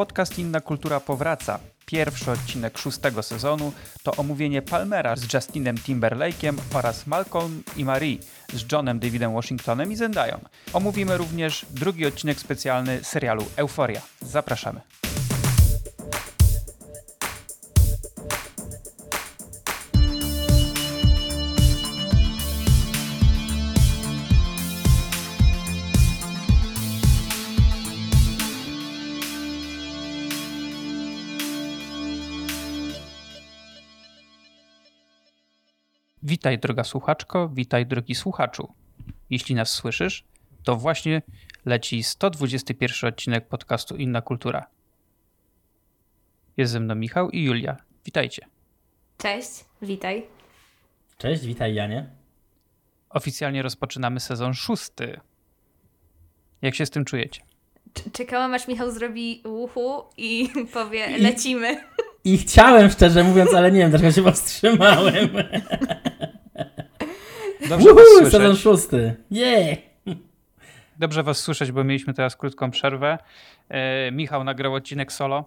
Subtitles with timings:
[0.00, 1.58] Podcast Inna Kultura powraca.
[1.86, 8.18] Pierwszy odcinek szóstego sezonu to omówienie Palmera z Justinem Timberlake'iem oraz Malcolm i Marie
[8.52, 10.40] z Johnem Davidem Washingtonem i Zendają.
[10.72, 14.00] Omówimy również drugi odcinek specjalny serialu Euforia.
[14.20, 14.80] Zapraszamy.
[36.40, 38.72] Witaj, droga słuchaczko, witaj, drogi słuchaczu.
[39.30, 40.24] Jeśli nas słyszysz,
[40.64, 41.22] to właśnie
[41.66, 44.66] leci 121 odcinek podcastu Inna Kultura.
[46.56, 47.76] Jest ze mną Michał i Julia.
[48.04, 48.46] Witajcie.
[49.18, 49.50] Cześć,
[49.82, 50.26] witaj.
[51.18, 52.10] Cześć, witaj Janie.
[53.10, 55.20] Oficjalnie rozpoczynamy sezon szósty.
[56.62, 57.42] Jak się z tym czujecie?
[58.12, 61.84] Czekałam aż Michał zrobi uchu i powie I, lecimy.
[62.24, 65.28] I chciałem szczerze mówiąc, ale nie wiem dlaczego się powstrzymałem.
[67.68, 68.32] Dobrze was słyszeć.
[68.32, 69.16] Sezon szósty.
[69.30, 69.78] Yeah.
[70.98, 73.18] Dobrze was słyszeć, bo mieliśmy teraz krótką przerwę.
[73.68, 75.44] E, Michał nagrał odcinek solo.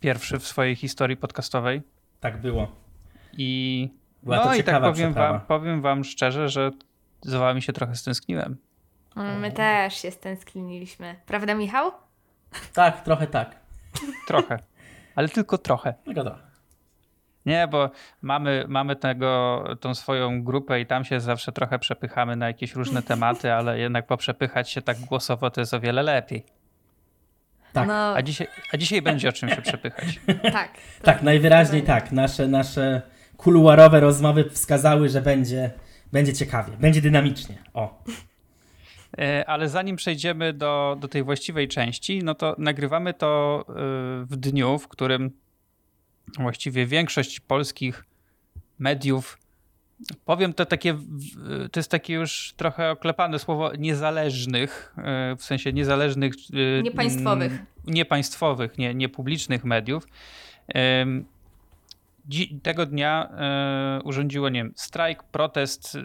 [0.00, 1.82] Pierwszy w swojej historii podcastowej.
[2.20, 2.68] Tak było.
[3.32, 3.90] I
[4.22, 6.70] Była no i tak powiem wam, powiem wam szczerze, że
[7.22, 8.56] z wami się trochę stęskniłem.
[9.16, 11.16] Mm, my też się stęskniliśmy.
[11.26, 11.90] Prawda, Michał?
[12.72, 13.56] Tak, trochę tak.
[14.26, 14.58] Trochę.
[15.14, 15.94] Ale tylko trochę.
[16.04, 16.42] Tylko trochę.
[17.46, 17.90] Nie, bo
[18.22, 23.02] mamy, mamy tego, tą swoją grupę i tam się zawsze trochę przepychamy na jakieś różne
[23.12, 26.44] tematy, ale jednak poprzepychać się tak głosowo to jest o wiele lepiej.
[27.72, 27.88] Tak.
[27.88, 28.14] No.
[28.14, 30.20] A, dzisiaj, a dzisiaj będzie o czym się przepychać.
[30.52, 30.70] Tak.
[31.02, 32.12] Tak, najwyraźniej tak.
[32.12, 33.02] Nasze, nasze
[33.36, 35.70] kuluarowe rozmowy wskazały, że będzie,
[36.12, 37.56] będzie ciekawie, będzie dynamicznie.
[37.74, 37.94] O.
[39.18, 43.72] E, ale zanim przejdziemy do, do tej właściwej części, no to nagrywamy to e,
[44.24, 45.30] w dniu, w którym
[46.38, 48.04] właściwie większość polskich
[48.78, 49.38] mediów,
[50.24, 50.98] powiem to takie,
[51.72, 56.34] to jest takie już trochę oklepane słowo, niezależnych, e, w sensie niezależnych.
[56.78, 57.62] E, niepaństwowych.
[57.86, 60.06] Niepaństwowych, nie, niepublicznych mediów.
[62.62, 65.98] Tego dnia e, urządziło, nie wiem, strajk, protest,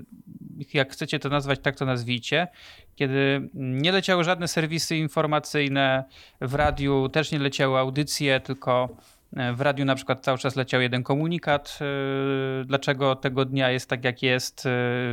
[0.74, 2.48] jak chcecie to nazwać, tak to nazwijcie,
[2.96, 6.03] kiedy nie leciały żadne serwisy informacyjne,
[6.42, 8.98] w radiu też nie leciały audycje, tylko
[9.34, 14.03] w radiu na przykład cały czas leciał jeden komunikat, e, dlaczego tego dnia jest tak,
[14.03, 14.59] jak jest.
[14.59, 14.69] E,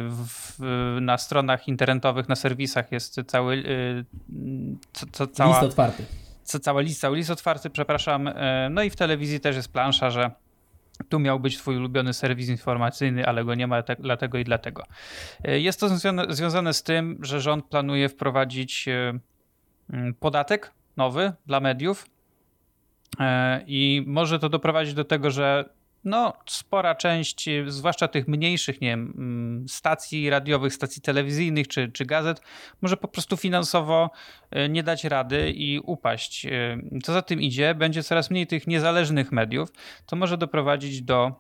[0.09, 0.59] w,
[1.01, 3.65] na stronach internetowych, na serwisach jest cały.
[4.93, 6.05] Co, co, cała, list otwarty.
[6.43, 8.31] Co, cały list, cały list otwarty, przepraszam.
[8.71, 10.31] No i w telewizji też jest plansza, że
[11.09, 14.85] tu miał być twój ulubiony serwis informacyjny, ale go nie ma te, dlatego i dlatego.
[15.45, 18.89] Jest to związane, związane z tym, że rząd planuje wprowadzić
[20.21, 22.18] podatek nowy dla mediów, E,
[23.67, 25.65] I może to doprowadzić do tego, że
[26.05, 32.05] no, spora część, zwłaszcza tych mniejszych, nie wiem, mm, stacji radiowych, stacji telewizyjnych czy, czy
[32.05, 32.41] gazet,
[32.83, 34.11] może po prostu finansowo
[34.51, 36.47] e, nie dać rady i upaść.
[36.47, 39.73] E, co za tym idzie, będzie coraz mniej tych niezależnych mediów,
[40.07, 41.33] to może doprowadzić do,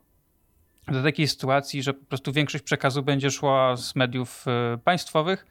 [0.88, 4.44] do takiej sytuacji, że po prostu większość przekazu będzie szła z mediów
[4.84, 5.46] państwowych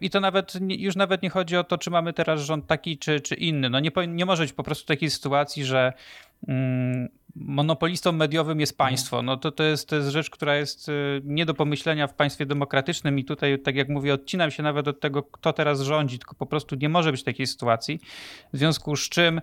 [0.00, 3.20] i to nawet już nawet nie chodzi o to, czy mamy teraz rząd taki, czy,
[3.20, 3.70] czy inny.
[3.70, 5.92] No nie, nie może być po prostu takiej sytuacji, że
[6.48, 9.22] mm, monopolistą mediowym jest państwo.
[9.22, 12.46] No to, to, jest, to jest rzecz, która jest y, nie do pomyślenia w państwie
[12.46, 16.34] demokratycznym i tutaj, tak jak mówię, odcinam się nawet od tego, kto teraz rządzi, tylko
[16.34, 18.00] po prostu nie może być takiej sytuacji.
[18.52, 19.42] W związku z czym y,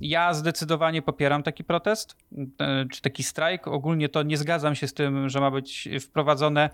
[0.00, 2.46] ja zdecydowanie popieram taki protest, y,
[2.92, 3.68] czy taki strajk.
[3.68, 6.70] Ogólnie to nie zgadzam się z tym, że ma być wprowadzone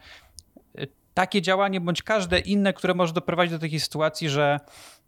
[1.21, 4.61] takie działanie bądź każde inne, które może doprowadzić do takiej sytuacji, że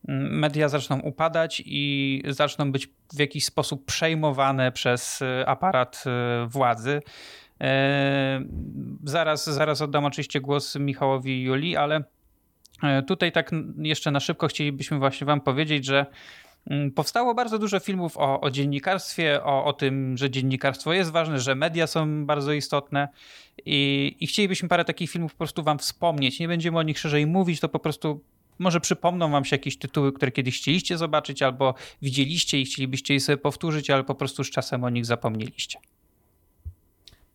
[0.09, 6.47] mm, media zaczną upadać i zaczną być w jakiś sposób przejmowane przez y, aparat y,
[6.47, 7.03] władzy.
[7.61, 8.41] E,
[9.05, 12.05] zaraz, zaraz oddam oczywiście głos Michałowi i Julii, ale
[13.07, 16.07] tutaj tak jeszcze na szybko chcielibyśmy właśnie wam powiedzieć, że
[16.95, 21.55] powstało bardzo dużo filmów o, o dziennikarstwie, o, o, tym, że dziennikarstwo jest ważne, że
[21.55, 23.09] media są bardzo istotne
[23.67, 26.41] i, i chcielibyśmy parę takich filmów po prostu wam wspomnieć.
[26.41, 28.21] Nie będziemy o nich szerzej mówić, to po prostu
[28.59, 33.21] może przypomną wam się jakieś tytuły, które kiedyś chcieliście zobaczyć albo widzieliście i chcielibyście je
[33.21, 35.79] sobie powtórzyć, ale po prostu z czasem o nich zapomnieliście.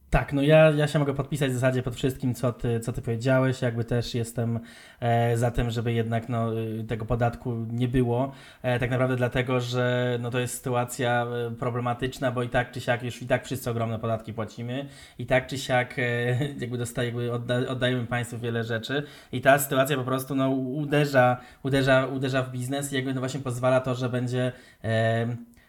[0.09, 3.01] Tak, no ja, ja się mogę podpisać w zasadzie pod wszystkim, co ty, co ty
[3.01, 3.61] powiedziałeś.
[3.61, 4.59] Jakby też jestem
[4.99, 8.31] e, za tym, żeby jednak no, y, tego podatku nie było.
[8.61, 12.81] E, tak naprawdę dlatego, że no, to jest sytuacja e, problematyczna, bo i tak czy
[12.81, 14.85] siak już i tak wszyscy ogromne podatki płacimy.
[15.19, 16.03] I tak czy siak e,
[16.61, 19.03] jakby, dostaje, jakby odda, oddajemy państwu wiele rzeczy.
[19.31, 23.39] I ta sytuacja po prostu no, uderza, uderza, uderza w biznes i jakby no właśnie
[23.39, 24.51] pozwala to, że będzie...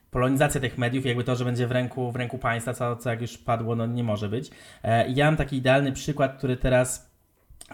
[0.08, 3.10] E, polonizacja tych mediów, jakby to, że będzie w ręku, w ręku państwa, co, co
[3.10, 4.50] jak już padło, no nie może być.
[4.82, 7.08] E, ja mam taki idealny przykład, który teraz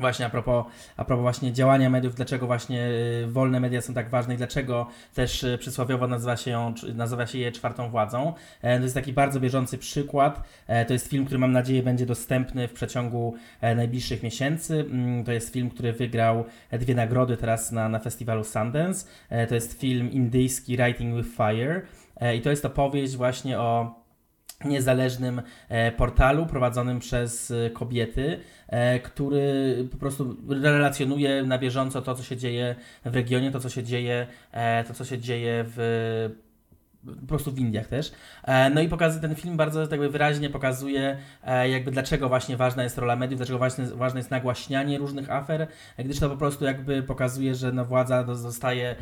[0.01, 0.67] Właśnie a propos,
[0.97, 4.87] a propos właśnie działania mediów, dlaczego właśnie y, wolne media są tak ważne i dlaczego
[5.15, 8.33] też y, przysłowiowo nazywa się, ją, nazywa się je czwartą władzą.
[8.63, 10.43] E, to jest taki bardzo bieżący przykład.
[10.67, 14.81] E, to jest film, który mam nadzieję będzie dostępny w przeciągu e, najbliższych miesięcy.
[14.81, 19.07] Mm, to jest film, który wygrał dwie nagrody teraz na, na festiwalu Sundance.
[19.49, 21.83] To jest film indyjski Writing with Fire.
[22.21, 24.05] E, I to jest opowieść właśnie o
[24.65, 28.41] niezależnym e, portalu prowadzonym przez e, kobiety,
[29.03, 32.75] który po prostu relacjonuje na bieżąco to, co się dzieje
[33.05, 34.27] w regionie, to, co się dzieje,
[34.89, 36.31] to, co się dzieje w
[37.21, 38.13] po prostu w Indiach też.
[38.75, 41.17] No i pokazuje, ten film bardzo jakby wyraźnie pokazuje,
[41.71, 45.67] jakby dlaczego właśnie ważna jest rola mediów, dlaczego ważne, ważne jest nagłaśnianie różnych afer,
[45.99, 48.97] gdyż to po prostu jakby pokazuje, że no władza zostaje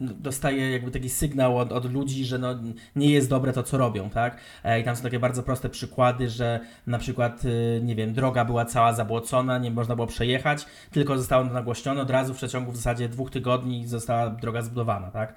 [0.00, 2.54] dostaje jakby taki sygnał od, od ludzi, że no,
[2.96, 4.40] nie jest dobre to, co robią, tak?
[4.64, 8.44] E, I tam są takie bardzo proste przykłady, że na przykład, y, nie wiem, droga
[8.44, 12.72] była cała zabłocona, nie można było przejechać, tylko zostało to nagłośnione, od razu w przeciągu
[12.72, 15.34] w zasadzie dwóch tygodni została droga zbudowana, tak?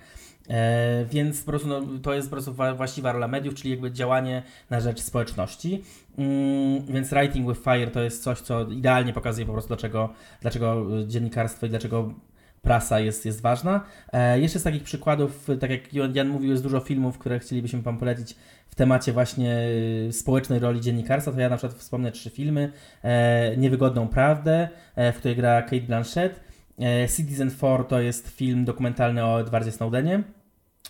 [0.49, 4.43] E, więc po prostu no, to jest po prostu właściwa rola mediów, czyli jakby działanie
[4.69, 5.83] na rzecz społeczności.
[6.17, 10.09] Mm, więc Writing with Fire to jest coś, co idealnie pokazuje po prostu dlaczego,
[10.41, 12.13] dlaczego dziennikarstwo i dlaczego
[12.63, 13.85] prasa jest, jest ważna.
[14.13, 17.97] E, jeszcze z takich przykładów, tak jak Jan mówił, jest dużo filmów, które chcielibyśmy Wam
[17.97, 18.35] polecić
[18.73, 19.57] w temacie właśnie
[20.07, 22.71] y, społecznej roli dziennikarstwa, to ja na przykład wspomnę trzy filmy.
[23.03, 26.39] E, Niewygodną Prawdę, e, w której gra Kate Blanchett.
[26.79, 30.23] E, Citizen 4 to jest film dokumentalny o Edwardzie Snowdenie,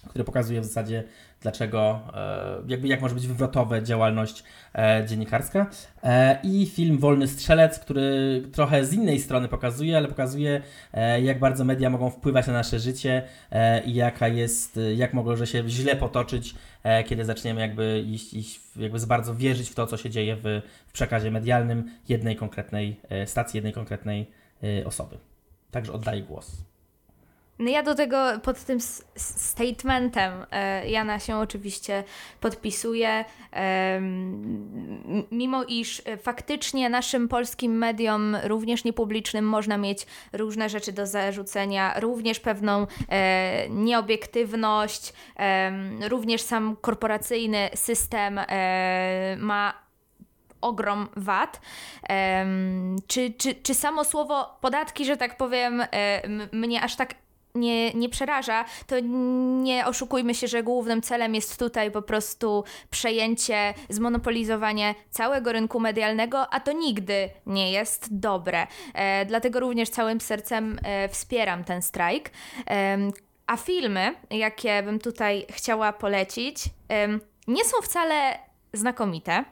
[0.07, 1.03] który pokazuje w zasadzie
[1.43, 4.43] dlaczego, e, jakby jak może być wywrotowa działalność
[4.75, 5.69] e, dziennikarska.
[6.03, 10.61] E, I film Wolny Strzelec, który trochę z innej strony pokazuje, ale pokazuje
[11.23, 13.23] jak bardzo media mogą wpływać na nasze życie
[13.85, 16.55] i jaka jest, jak mogą się źle potoczyć,
[17.05, 20.61] kiedy zaczniemy jakby iść, iść jakby za bardzo wierzyć w to, co się dzieje w,
[20.87, 24.31] w przekazie medialnym jednej konkretnej stacji, jednej konkretnej
[24.85, 25.17] osoby.
[25.71, 26.72] Także oddaję głos.
[27.63, 28.79] No ja do tego pod tym
[29.15, 32.03] statementem e, Jana się oczywiście
[32.39, 33.25] podpisuję.
[33.53, 34.01] E,
[35.31, 42.39] mimo iż faktycznie naszym polskim mediom, również niepublicznym, można mieć różne rzeczy do zarzucenia, również
[42.39, 45.13] pewną e, nieobiektywność,
[46.09, 48.39] również sam korporacyjny system
[49.37, 49.73] ma
[50.61, 51.61] ogrom wad.
[53.07, 55.83] czy, czy, czy samo słowo podatki, że tak powiem,
[56.51, 57.15] mnie aż tak
[57.55, 58.95] nie, nie przeraża, to
[59.63, 66.53] nie oszukujmy się, że głównym celem jest tutaj po prostu przejęcie, zmonopolizowanie całego rynku medialnego,
[66.53, 68.67] a to nigdy nie jest dobre.
[68.93, 72.31] E, dlatego również całym sercem e, wspieram ten strajk.
[72.69, 72.97] E,
[73.47, 76.65] a filmy, jakie bym tutaj chciała polecić,
[77.47, 78.39] nie są wcale
[78.73, 79.43] znakomite.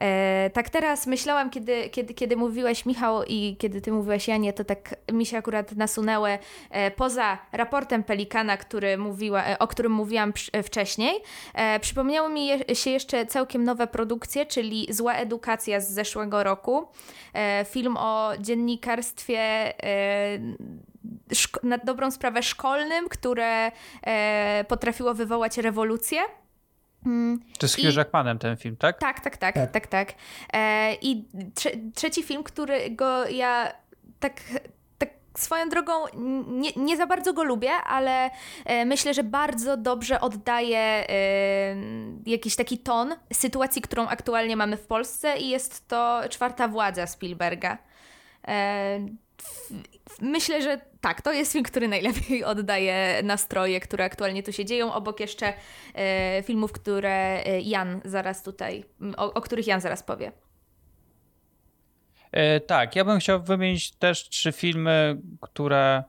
[0.00, 4.64] E, tak teraz myślałam, kiedy, kiedy, kiedy mówiłeś Michał i kiedy ty mówiłaś Janie, to
[4.64, 6.38] tak mi się akurat nasunęły
[6.70, 10.32] e, poza raportem Pelikana, który mówiła, e, o którym mówiłam
[10.62, 11.14] wcześniej.
[11.80, 16.88] Przypomniały mi się jeszcze całkiem nowe produkcje, czyli Zła Edukacja z zeszłego roku.
[17.64, 19.74] Film o dziennikarstwie
[21.62, 23.72] na dobrą sprawę szkolnym, które
[24.68, 26.20] potrafiło wywołać rewolucję.
[27.06, 28.98] Mm, to z Hugh Jackmanem ten film, tak?
[28.98, 29.86] Tak, tak, tak, tak, tak.
[29.86, 30.14] tak.
[30.52, 33.72] E, I trze trzeci film, którego ja
[34.20, 34.40] tak,
[34.98, 35.92] tak swoją drogą
[36.46, 38.30] nie, nie za bardzo go lubię, ale
[38.64, 41.04] e, myślę, że bardzo dobrze oddaje e,
[42.26, 47.78] jakiś taki ton sytuacji, którą aktualnie mamy w Polsce i jest to czwarta władza Spielberga.
[50.20, 54.92] Myślę, że tak, to jest film, który najlepiej oddaje nastroje, które aktualnie tu się dzieją,
[54.92, 55.52] obok jeszcze
[55.94, 58.84] e, filmów, które e, Jan zaraz tutaj,
[59.16, 60.32] o, o których Jan zaraz powie.
[62.32, 66.04] E, tak, ja bym chciał wymienić też trzy filmy, które,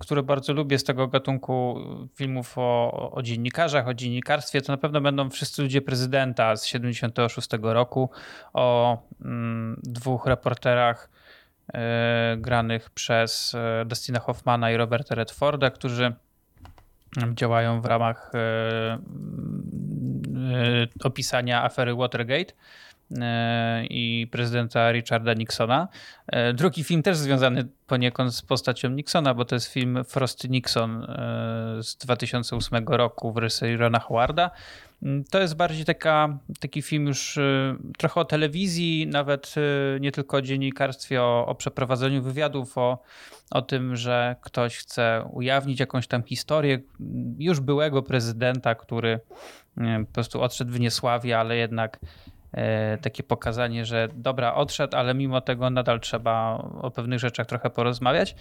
[0.00, 1.80] które bardzo lubię z tego gatunku
[2.14, 4.62] filmów o, o dziennikarzach, o dziennikarstwie.
[4.62, 8.10] To na pewno będą Wszyscy ludzie prezydenta z 76 roku
[8.52, 11.10] o mm, dwóch reporterach
[12.36, 16.12] granych przez e, Dustina Hoffmana i Roberta Redforda, którzy
[17.34, 18.32] działają w ramach
[21.04, 22.54] opisania afery Watergate
[23.90, 25.88] i prezydenta Richarda Nixona.
[26.54, 31.06] Drugi film też związany poniekąd z postacią Nixona, bo to jest film Frost Nixon
[31.82, 34.50] z 2008 roku w reżyserii Rona Howarda.
[35.04, 39.54] Mm, to jest bardziej taka, taki film już y, trochę o telewizji, nawet
[39.96, 43.02] y, nie tylko o dziennikarstwie, o, o przeprowadzeniu wywiadów, o,
[43.50, 46.78] o tym, że ktoś chce ujawnić jakąś tam historię
[47.38, 49.20] już byłego prezydenta, który
[50.06, 52.00] po prostu odszedł w niesławie, ale jednak
[52.52, 57.70] e, takie pokazanie, że dobra, odszedł, ale mimo tego nadal trzeba o pewnych rzeczach trochę
[57.70, 58.34] porozmawiać.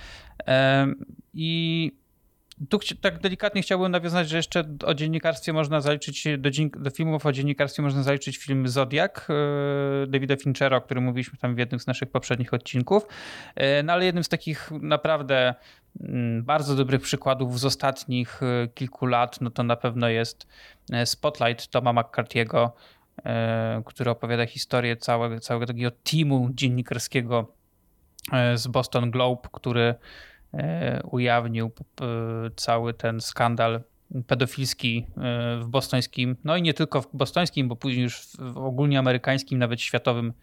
[1.34, 1.92] I
[2.70, 7.32] tu tak delikatnie chciałbym nawiązać, że jeszcze o dziennikarstwie można zaliczyć, do, do filmów o
[7.32, 9.28] dziennikarstwie można zaliczyć film Zodiak
[10.00, 13.08] yy, Davida Finchera, o którym mówiliśmy tam w jednym z naszych poprzednich odcinków.
[13.56, 15.56] Yy, no ale jednym z takich naprawdę
[16.02, 20.48] mm, bardzo dobrych przykładów z ostatnich yy, kilku lat, no to na pewno jest
[21.06, 22.70] Spotlight Toma McCarthy'ego,
[23.86, 27.54] który opowiada historię całego, całego takiego teamu dziennikarskiego
[28.56, 29.96] z Boston Globe, który E,
[31.12, 32.06] ujawnił e,
[32.56, 33.82] cały ten skandal
[34.28, 39.00] pedofilski e, w bostońskim, no i nie tylko w bostońskim, bo później już w ogólnie
[39.00, 40.34] amerykańskim, nawet światowym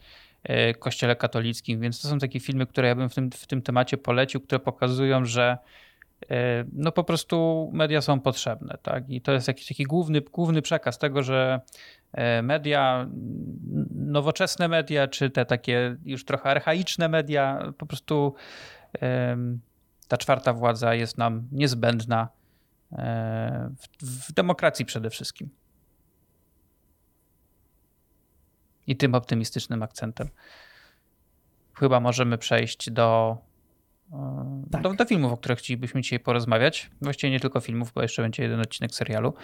[0.78, 1.80] kościele katolickim.
[1.80, 4.58] Więc to są takie filmy, które ja bym w tym, w tym temacie polecił, które
[4.58, 5.58] pokazują, że
[6.72, 8.78] no po prostu media są potrzebne.
[8.82, 9.10] Tak?
[9.10, 11.60] I to jest jakiś taki główny, główny przekaz tego, że
[12.42, 13.08] media,
[13.94, 18.34] nowoczesne media, czy te takie już trochę archaiczne media po prostu
[20.10, 22.28] ta czwarta władza jest nam niezbędna
[22.92, 23.70] e,
[24.02, 25.48] w, w demokracji przede wszystkim.
[28.86, 30.28] I tym optymistycznym akcentem
[31.74, 33.38] chyba możemy przejść do,
[34.12, 34.82] e, tak.
[34.82, 36.90] do, do, filmów, o których chcielibyśmy dzisiaj porozmawiać.
[37.02, 39.34] Właściwie nie tylko filmów, bo jeszcze będzie jeden odcinek serialu.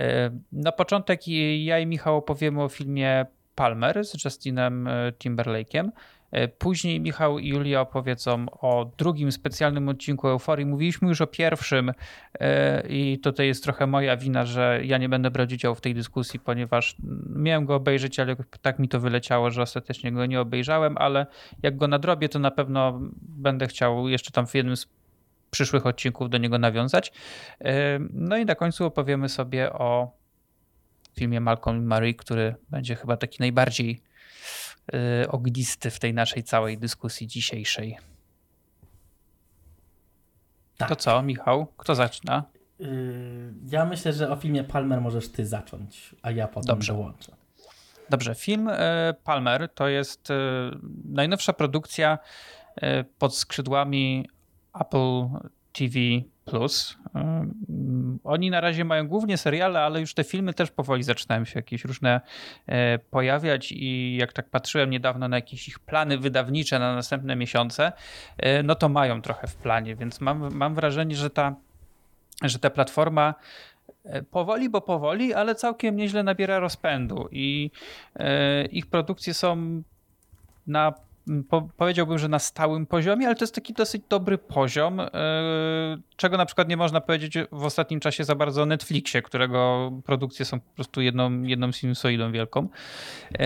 [0.00, 1.28] E, na początek
[1.58, 4.88] ja i Michał opowiemy o filmie Palmer z Justinem
[5.18, 5.90] Timberlake'em.
[6.34, 10.66] E, później Michał i Julia opowiedzą o drugim specjalnym odcinku Euforii.
[10.66, 11.92] Mówiliśmy już o pierwszym
[12.40, 15.94] e, i tutaj jest trochę moja wina, że ja nie będę brać udziału w tej
[15.94, 16.96] dyskusji, ponieważ
[17.36, 21.26] miałem go obejrzeć, ale tak mi to wyleciało, że ostatecznie go nie obejrzałem, ale
[21.62, 24.88] jak go nadrobię, to na pewno będę chciał jeszcze tam w jednym z
[25.50, 27.12] przyszłych odcinków do niego nawiązać.
[27.60, 30.10] E, no i na końcu opowiemy sobie o
[31.16, 34.02] filmie Malcolm Marie, który będzie chyba taki najbardziej
[35.28, 37.98] ognisty w tej naszej całej dyskusji dzisiejszej.
[40.76, 40.88] Tak.
[40.88, 41.66] To co, Michał?
[41.76, 42.44] Kto zaczyna?
[42.80, 46.92] Y, ja myślę, że o filmie Palmer możesz ty zacząć, a ja potem Dobrze.
[46.92, 47.32] dołączę.
[48.10, 48.74] Dobrze, film y,
[49.24, 50.28] Palmer to jest
[51.04, 52.18] najnowsza produkcja
[53.18, 54.28] pod skrzydłami
[54.80, 55.28] Apple
[55.72, 55.98] TV
[56.44, 56.98] Plus.
[58.24, 61.84] Oni na razie mają głównie seriale, ale już te filmy też powoli zaczynają się jakieś
[61.84, 62.20] różne
[62.66, 67.92] e, pojawiać i jak tak patrzyłem niedawno na jakieś ich plany wydawnicze na następne miesiące,
[68.36, 71.54] e, no to mają trochę w planie, więc mam, mam wrażenie, że ta,
[72.42, 73.34] że ta platforma
[74.04, 77.70] e, powoli, bo powoli, ale całkiem nieźle nabiera rozpędu i
[78.70, 79.82] ich produkcje są
[80.66, 80.94] na
[81.48, 86.36] po, powiedziałbym, że na stałym poziomie, ale to jest taki dosyć dobry poziom, yy, czego
[86.36, 90.60] na przykład nie można powiedzieć w ostatnim czasie za bardzo o Netflixie, którego produkcje są
[90.60, 92.68] po prostu jedną, jedną sinusoidą wielką.
[93.30, 93.38] Yy,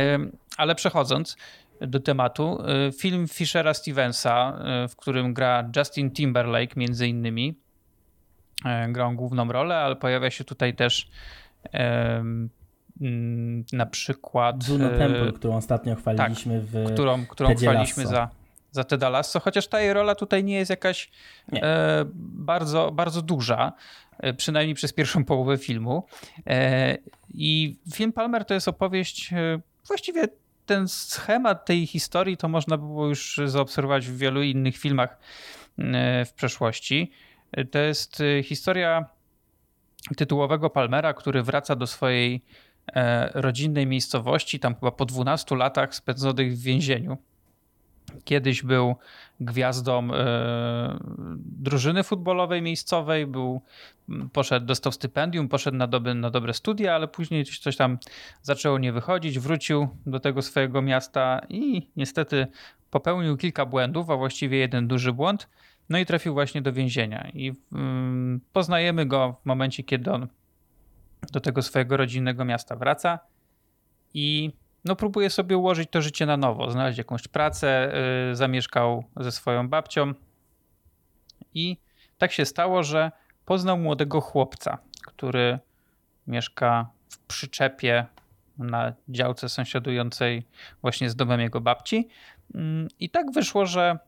[0.56, 1.36] ale przechodząc
[1.80, 4.58] do tematu, yy, film Fishera Stevensa,
[4.88, 7.54] w którym gra Justin Timberlake między innymi,
[8.88, 11.08] gra on główną rolę, ale pojawia się tutaj też
[13.72, 14.68] na przykład...
[14.68, 18.28] Juno e, Temple, którą ostatnio chwaliliśmy tak, w którą, którą chwaliliśmy za,
[18.70, 21.10] za Teda Lasso, chociaż ta jej rola tutaj nie jest jakaś
[21.52, 23.72] e, bardzo, bardzo duża,
[24.18, 26.06] e, przynajmniej przez pierwszą połowę filmu.
[27.34, 29.30] I film Palmer to jest opowieść,
[29.86, 30.24] właściwie
[30.66, 35.18] ten schemat tej historii to można było już zaobserwować w wielu innych filmach
[36.26, 37.10] w przeszłości.
[37.70, 39.04] To jest historia
[40.16, 42.42] tytułowego Palmera, który wraca do swojej
[43.34, 47.18] rodzinnej miejscowości, tam chyba po 12 latach spędzonych w więzieniu.
[48.24, 48.96] Kiedyś był
[49.40, 50.98] gwiazdą e,
[51.38, 53.60] drużyny futbolowej miejscowej, był,
[54.32, 57.98] poszedł, dostał stypendium, poszedł na dobre, na dobre studia, ale później coś, coś tam
[58.42, 62.46] zaczęło nie wychodzić, wrócił do tego swojego miasta i niestety
[62.90, 65.48] popełnił kilka błędów, a właściwie jeden duży błąd,
[65.88, 67.30] no i trafił właśnie do więzienia.
[67.34, 70.26] I mm, poznajemy go w momencie, kiedy on
[71.32, 73.18] do tego swojego rodzinnego miasta wraca
[74.14, 74.52] i
[74.84, 77.92] no, próbuje sobie ułożyć to życie na nowo, znaleźć jakąś pracę,
[78.28, 80.14] yy, zamieszkał ze swoją babcią
[81.54, 81.76] i
[82.18, 83.12] tak się stało, że
[83.44, 85.58] poznał młodego chłopca, który
[86.26, 88.06] mieszka w przyczepie
[88.58, 90.46] na działce sąsiadującej
[90.82, 92.08] właśnie z domem jego babci.
[92.54, 93.98] Mm, I tak wyszło, że,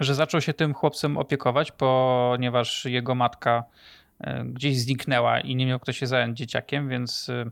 [0.00, 3.64] że zaczął się tym chłopcem opiekować, ponieważ jego matka
[4.44, 7.50] gdzieś zniknęła i nie miał kto się zająć dzieciakiem, więc e,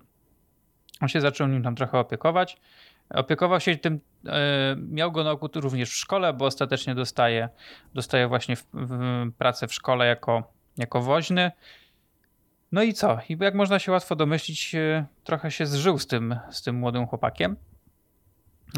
[1.00, 2.56] on się zaczął nim tam trochę opiekować.
[3.10, 7.48] Opiekował się tym, e, miał go na oku również w szkole, bo ostatecznie dostaje,
[7.94, 11.50] dostaje właśnie w, w pracę w szkole jako, jako woźny.
[12.72, 13.18] No i co?
[13.28, 14.76] I jak można się łatwo domyślić,
[15.24, 17.56] trochę się zżył z tym, z tym młodym chłopakiem.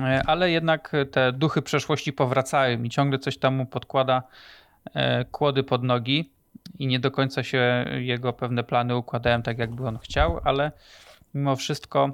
[0.01, 4.23] E, ale jednak te duchy przeszłości powracają i ciągle coś tam mu podkłada
[4.95, 6.31] e, kłody pod nogi
[6.79, 10.73] i nie do końca się jego pewne plany układają tak, jakby on chciał, ale
[11.35, 12.11] mimo wszystko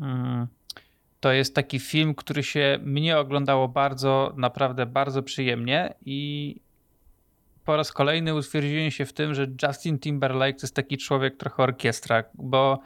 [0.00, 0.46] mm,
[1.20, 6.60] to jest taki film, który się mnie oglądało bardzo, naprawdę bardzo przyjemnie i
[7.64, 11.62] po raz kolejny utwierdziłem się w tym, że Justin Timberlake to jest taki człowiek trochę
[11.62, 12.80] orkiestra, bo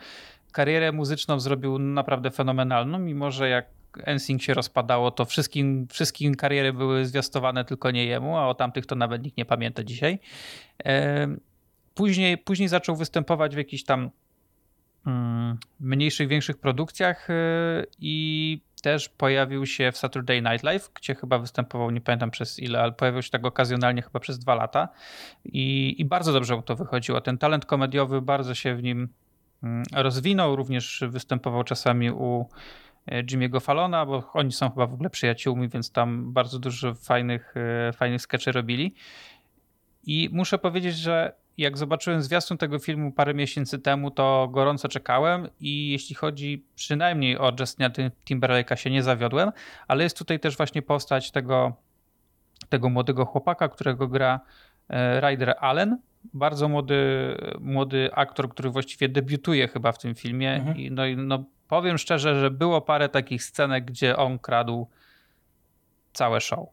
[0.53, 3.67] karierę muzyczną zrobił naprawdę fenomenalną, mimo że jak
[4.07, 8.87] NSYNC się rozpadało, to wszystkim, wszystkim kariery były zwiastowane, tylko nie jemu, a o tamtych
[8.87, 10.19] to nawet nikt nie pamięta dzisiaj.
[11.95, 14.11] Później, później zaczął występować w jakichś tam
[15.07, 17.35] mm, mniejszych, większych produkcjach y,
[17.99, 22.83] i też pojawił się w Saturday Night Live, gdzie chyba występował, nie pamiętam przez ile,
[22.83, 24.89] ale pojawił się tak okazjonalnie chyba przez dwa lata
[25.45, 27.21] i, i bardzo dobrze mu to wychodziło.
[27.21, 29.09] Ten talent komediowy bardzo się w nim
[29.63, 32.49] mm, rozwinął, również występował czasami u
[33.11, 37.55] Jimmy'ego Fallona, bo oni są chyba w ogóle przyjaciółmi, więc tam bardzo dużo fajnych,
[37.89, 38.95] e, fajnych skeczy robili.
[40.05, 45.49] I muszę powiedzieć, że jak zobaczyłem zwiastun tego filmu parę miesięcy temu, to gorąco czekałem
[45.61, 47.91] i jeśli chodzi przynajmniej o Justina
[48.31, 49.53] Timberlake'a się nie zawiodłem,
[49.89, 51.73] ale jest tutaj też właśnie postać tego,
[52.69, 54.41] tego młodego chłopaka, którego gra
[54.89, 55.99] e, Ryder Allen,
[56.35, 56.97] bardzo młody,
[57.61, 60.55] młody aktor, który właściwie debiutuje chyba w tym filmie.
[60.55, 60.77] Mhm.
[60.77, 64.87] I no, no, powiem szczerze, że było parę takich scenek, gdzie on kradł
[66.13, 66.69] całe show.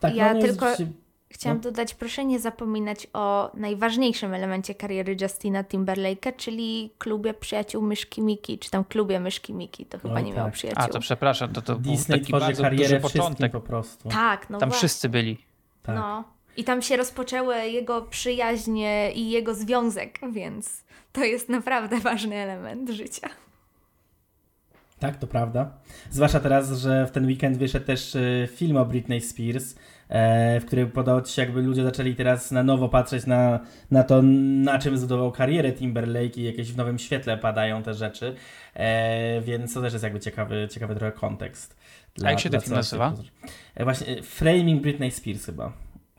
[0.00, 0.68] Tak, ja no, tylko...
[0.68, 0.82] Jest
[1.30, 1.62] Chciałam no.
[1.62, 8.58] dodać, proszę nie zapominać o najważniejszym elemencie kariery Justina Timberlake'a, czyli klubie przyjaciół Myszki Miki,
[8.58, 10.42] czy tam klubie Myszki Miki, to chyba Oj, nie tak.
[10.42, 10.84] miał przyjaciół.
[10.84, 13.52] A to przepraszam, to, to Disney był taki bardzo karierę duży początek.
[13.52, 14.08] po prostu.
[14.08, 14.88] Tak, no Tam właśnie.
[14.88, 15.38] wszyscy byli.
[15.82, 15.96] Tak.
[15.96, 16.24] No.
[16.56, 22.90] I tam się rozpoczęły jego przyjaźnie i jego związek, więc to jest naprawdę ważny element
[22.90, 23.28] życia.
[25.06, 25.70] Tak, to prawda.
[26.10, 29.74] Zwłaszcza teraz, że w ten weekend wyszedł też e, film o Britney Spears,
[30.08, 34.22] e, w którym podoba się jakby ludzie zaczęli teraz na nowo patrzeć na, na to,
[34.22, 38.34] na czym zbudował karierę Timberlake i jakieś w nowym świetle padają te rzeczy,
[38.74, 41.76] e, więc to też jest jakby ciekawy, ciekawy trochę kontekst.
[42.14, 43.14] Dla, A jak się ten film nazywa?
[43.80, 45.72] Właśnie Framing Britney Spears chyba,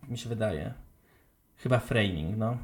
[0.09, 0.73] mi się wydaje.
[1.57, 2.57] Chyba Framing, no.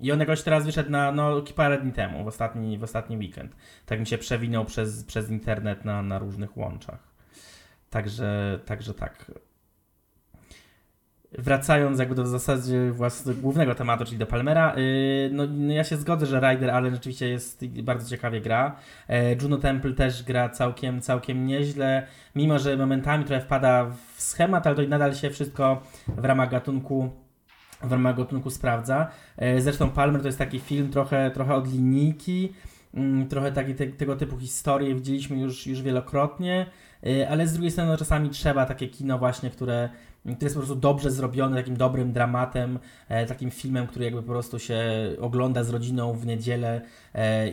[0.00, 3.56] I on jakoś teraz wyszedł na no, parę dni temu, w ostatni, w ostatni weekend.
[3.86, 7.08] Tak mi się przewinął przez, przez internet na, na różnych łączach.
[7.90, 9.32] Także, także tak.
[11.32, 15.84] Wracając jakby do w zasadzie własnego, głównego tematu, czyli do Palmera, yy, no, no, ja
[15.84, 18.76] się zgodzę, że Ryder Allen rzeczywiście jest bardzo ciekawie gra.
[19.08, 23.84] Yy, Juno Temple też gra całkiem, całkiem nieźle, mimo że momentami trochę wpada
[24.16, 27.10] w schemat, ale to nadal się wszystko w ramach gatunku
[27.82, 29.08] w ramach gatunku sprawdza.
[29.36, 32.52] E, zresztą Palmer to jest taki film trochę, trochę od linijki,
[32.94, 36.66] mm, trochę taki, te, tego typu historie widzieliśmy już, już wielokrotnie,
[37.06, 39.88] e, ale z drugiej strony no, czasami trzeba takie kino właśnie, które,
[40.22, 44.28] które jest po prostu dobrze zrobione, takim dobrym dramatem, e, takim filmem, który jakby po
[44.28, 44.80] prostu się
[45.20, 46.80] ogląda z rodziną w niedzielę,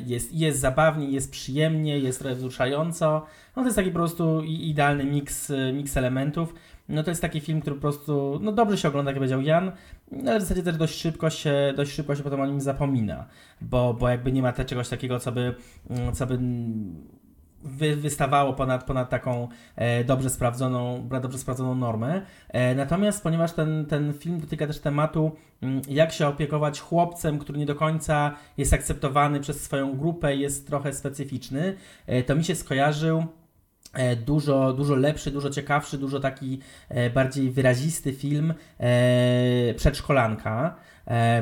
[0.05, 3.25] jest, jest zabawnie, jest przyjemnie, jest trochę wzruszająco.
[3.55, 6.53] No to jest taki po prostu idealny miks, miks elementów
[6.89, 9.71] no to jest taki film, który po prostu no dobrze się ogląda, jak powiedział Jan,
[10.27, 13.25] ale w zasadzie też dość szybko się, dość szybko się potem o nim zapomina,
[13.61, 15.55] bo, bo jakby nie ma te czegoś takiego, co by,
[15.89, 16.39] mm, co by
[17.65, 22.21] wy, wystawało ponad, ponad taką e, dobrze sprawdzoną, dobrze sprawdzoną normę.
[22.49, 27.59] E, natomiast ponieważ ten, ten film dotyka też tematu, mm, jak się opiekować chłopcem, który
[27.59, 31.75] nie do końca jest akceptowany przez swoją grupę, jest trochę specyficzny,
[32.07, 33.25] e, to mi się skojarzył
[34.25, 40.75] dużo, dużo lepszy, dużo ciekawszy, dużo taki e, bardziej wyrazisty film e, Przedszkolanka.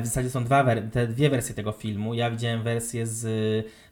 [0.02, 2.14] W zasadzie są dwa te dwie wersje tego filmu.
[2.14, 3.26] Ja widziałem wersję z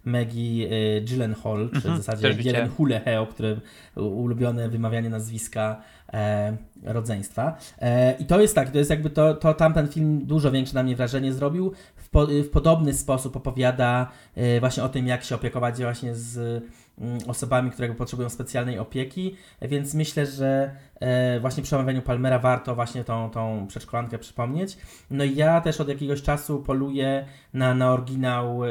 [0.05, 0.68] Maggie
[1.03, 3.61] Gyllenhaal, czy mhm, w zasadzie Jelen Hulehe, o którym
[3.96, 7.57] ulubione wymawianie nazwiska e, rodzeństwa.
[7.79, 10.83] E, I to jest tak, to jest jakby to, to tamten film dużo większe na
[10.83, 11.72] mnie wrażenie zrobił.
[11.96, 16.64] W, po, w podobny sposób opowiada e, właśnie o tym, jak się opiekować właśnie z
[17.26, 23.05] osobami, które potrzebują specjalnej opieki, więc myślę, że e, właśnie przy omawianiu Palmera warto właśnie
[23.05, 24.78] tą, tą przedszkolankę przypomnieć.
[25.11, 28.70] No i ja też od jakiegoś czasu poluję na, na oryginał e,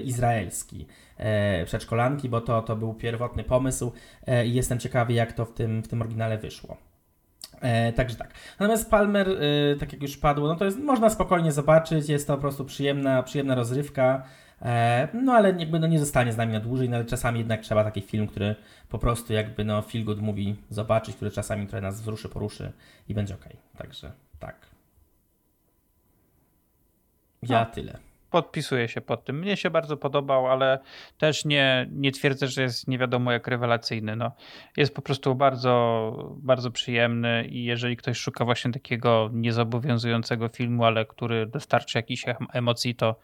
[0.00, 3.92] izraelski e, przedszkolanki, bo to, to był pierwotny pomysł
[4.46, 6.76] i jestem ciekawy, jak to w tym, w tym oryginale wyszło.
[7.60, 8.34] E, także tak.
[8.60, 12.34] Natomiast Palmer, e, tak jak już padło, no to jest, można spokojnie zobaczyć, jest to
[12.34, 14.22] po prostu przyjemna, przyjemna rozrywka.
[14.62, 17.60] E, no ale jakby no, nie zostanie z nami na dłużej, no ale czasami jednak
[17.60, 18.54] trzeba taki film, który
[18.88, 22.72] po prostu jakby no feel good movie zobaczyć, który czasami trochę nas wzruszy, poruszy
[23.08, 23.44] i będzie ok.
[23.78, 24.56] Także tak.
[27.42, 27.66] Ja No.
[27.74, 27.98] tyle.
[28.30, 29.38] Podpisuję się pod tym.
[29.38, 30.78] Mnie się bardzo podobał, ale
[31.18, 34.16] też nie, nie twierdzę, że jest nie wiadomo jak rewelacyjny.
[34.16, 34.32] No,
[34.76, 41.06] jest po prostu bardzo, bardzo przyjemny i jeżeli ktoś szuka właśnie takiego niezobowiązującego filmu, ale
[41.06, 43.16] który dostarczy jakichś em- emocji, to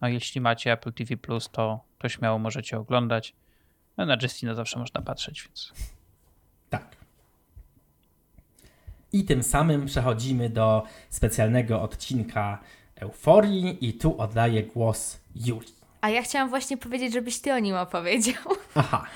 [0.00, 1.16] no, jeśli macie Apple TV+,
[1.52, 3.34] to, to śmiało możecie oglądać.
[3.96, 5.72] No, na Justina zawsze można patrzeć, więc
[6.70, 6.96] Tak.
[9.12, 12.58] I tym samym przechodzimy do specjalnego odcinka
[12.96, 15.85] Euforii i tu oddaję głos Julii.
[16.06, 18.42] A ja chciałam właśnie powiedzieć, żebyś ty o nim opowiedział.
[18.74, 19.06] Aha,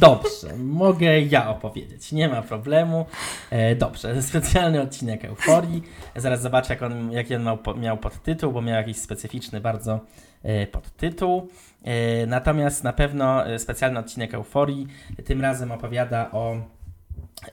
[0.00, 3.06] dobrze, mogę ja opowiedzieć, nie ma problemu.
[3.50, 5.82] E, dobrze, specjalny odcinek Euforii.
[6.16, 10.00] Zaraz zobaczę, jak on, jaki on miał, miał podtytuł, bo miał jakiś specyficzny bardzo
[10.42, 11.48] e, podtytuł.
[11.84, 14.86] E, natomiast na pewno e, specjalny odcinek Euforii
[15.24, 16.56] tym razem opowiada o,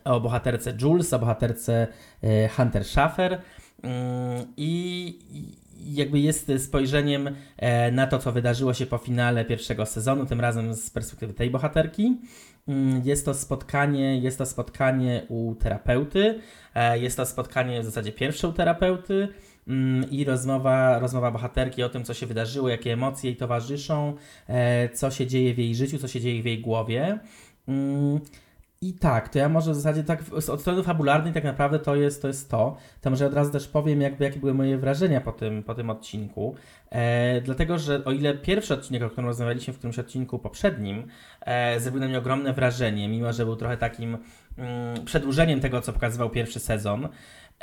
[0.04, 1.88] o bohaterce Jules, o bohaterce
[2.24, 3.42] e, Hunter Schaffer.
[3.84, 9.86] Mm, I i jakby jest spojrzeniem e, na to, co wydarzyło się po finale pierwszego
[9.86, 12.18] sezonu, tym razem z perspektywy tej bohaterki.
[12.68, 16.40] Mm, Jest to spotkanie, jest to spotkanie u terapeuty,
[16.76, 19.28] e, jest to spotkanie w zasadzie pierwsze u terapeuty
[19.68, 24.16] mm, i rozmowa, rozmowa bohaterki o tym, co się wydarzyło, jakie emocje jej towarzyszą,
[24.48, 27.20] e, co się dzieje w jej życiu, co się dzieje w jej głowie.
[28.82, 32.22] I tak, to ja może w zasadzie tak od strony fabularnej tak naprawdę to jest
[32.22, 32.28] to.
[32.28, 32.78] Jest to.
[33.02, 35.90] to może od razu też powiem, jakby, jakie były moje wrażenia po tym, po tym
[35.90, 36.56] odcinku.
[36.90, 41.08] E, dlatego, że o ile pierwszy odcinek, o którym rozmawialiśmy w którymś odcinku poprzednim,
[41.42, 44.18] e, zrobił na mnie ogromne wrażenie, mimo że był trochę takim
[44.58, 47.08] mm, przedłużeniem tego, co pokazywał pierwszy sezon,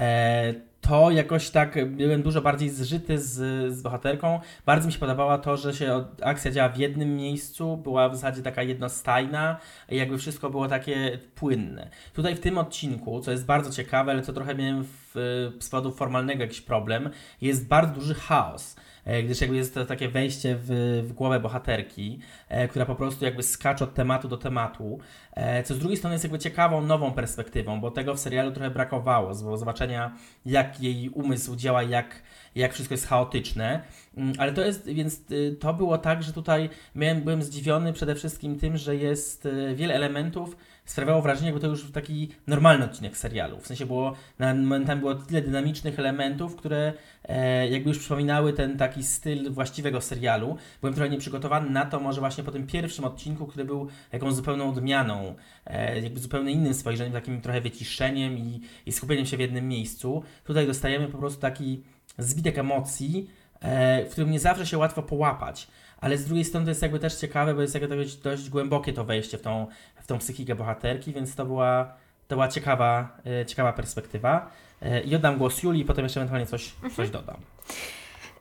[0.01, 0.55] e,
[0.89, 3.33] to jakoś tak byłem dużo bardziej zżyty z,
[3.75, 4.41] z bohaterką.
[4.67, 8.43] Bardzo mi się podobało to, że się akcja działa w jednym miejscu, była w zasadzie
[8.43, 9.57] taka jednostajna
[9.89, 11.91] jakby wszystko było takie płynne.
[12.13, 15.13] Tutaj w tym odcinku, co jest bardzo ciekawe, ale co trochę miałem w,
[15.61, 18.77] z powodu formalnego jakiś problem, jest bardzo duży chaos.
[19.05, 20.69] E, Gdyż jakby jest to takie wejście w,
[21.09, 24.99] w głowę bohaterki, e, która po prostu jakby skacze od tematu do tematu,
[25.33, 28.71] e, co z drugiej strony jest jakby ciekawą, nową perspektywą, bo tego w serialu trochę
[28.71, 32.23] brakowało, z zobaczenia jak jej umysł działa, jak,
[32.55, 33.83] jak wszystko jest chaotyczne.
[34.17, 38.15] Mm, Ale to jest, więc y, to było tak, że tutaj miałem, byłem zdziwiony przede
[38.15, 43.17] wszystkim tym, że jest y, wiele elementów, sprawiało wrażenie, jakby to już taki normalny odcinek
[43.17, 43.61] serialu.
[43.61, 46.93] W sensie było, na momentami było tyle dynamicznych elementów, które
[47.25, 50.57] e, jakby już przypominały ten taki styl właściwego serialu.
[50.81, 54.69] Byłem trochę nieprzygotowany na to, może właśnie po tym pierwszym odcinku, który był jakąś zupełną
[54.69, 55.35] odmianą,
[55.67, 60.23] e, jakby zupełnie innym spojrzeniem, takim trochę wyciszeniem i, i skupieniem się w jednym miejscu.
[60.45, 61.83] Tutaj dostajemy po prostu taki
[62.19, 65.69] zbitek emocji, e, w którym nie zawsze się łatwo połapać.
[66.05, 68.93] Ale z drugiej strony to jest jakby też ciekawe, bo jest jakby dość, dość głębokie
[68.93, 69.67] to wejście w tą,
[70.03, 71.95] w tą psychikę bohaterki, więc to była,
[72.29, 74.51] to była ciekawa, e, ciekawa perspektywa.
[74.83, 77.37] E, I oddam głos Julii i potem jeszcze ewentualnie coś, coś dodam.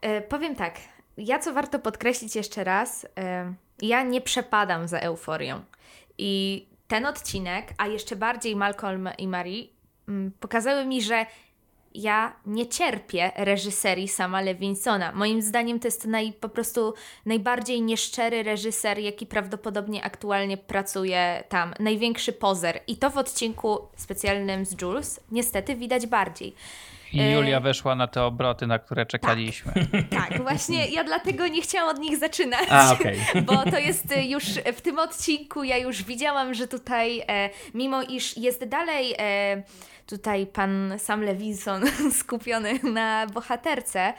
[0.01, 0.75] E, powiem tak,
[1.17, 5.61] ja co warto podkreślić jeszcze raz, e, ja nie przepadam za euforią.
[6.17, 9.67] I ten odcinek, a jeszcze bardziej Malcolm i Marie,
[10.07, 11.25] mm, pokazały mi, że
[11.95, 15.11] ja nie cierpię reżyserii sama Lewinsona.
[15.11, 16.93] Moim zdaniem to jest naj, po prostu
[17.25, 21.73] najbardziej nieszczery reżyser, jaki prawdopodobnie aktualnie pracuje tam.
[21.79, 22.79] Największy pozer.
[22.87, 26.55] I to w odcinku specjalnym z Jules niestety widać bardziej.
[27.13, 29.73] I E, Julia weszła na te obroty, na które czekaliśmy.
[30.09, 32.67] Tak, właśnie ja dlatego nie chciałam od nich zaczynać.
[32.69, 33.19] A, okej.
[33.45, 34.43] Bo to jest y, już
[34.75, 39.63] w tym odcinku, ja już widziałam, że tutaj, e, mimo iż jest dalej e,
[40.05, 41.83] tutaj pan Sam Levinson
[42.19, 44.13] skupiony na bohaterce,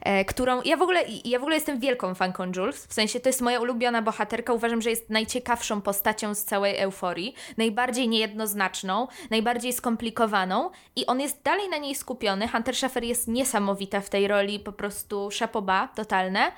[0.00, 3.28] e, którą ja w ogóle ja w ogóle jestem wielką fanką Jules, w sensie to
[3.28, 9.72] jest moja ulubiona bohaterka, uważam, że jest najciekawszą postacią z całej euforii, najbardziej niejednoznaczną, najbardziej
[9.72, 12.48] skomplikowaną i on jest dalej na niej skupiony.
[12.48, 16.52] Hunter Schaffer jest niesamowita w tej roli, po prostu szapoba totalne.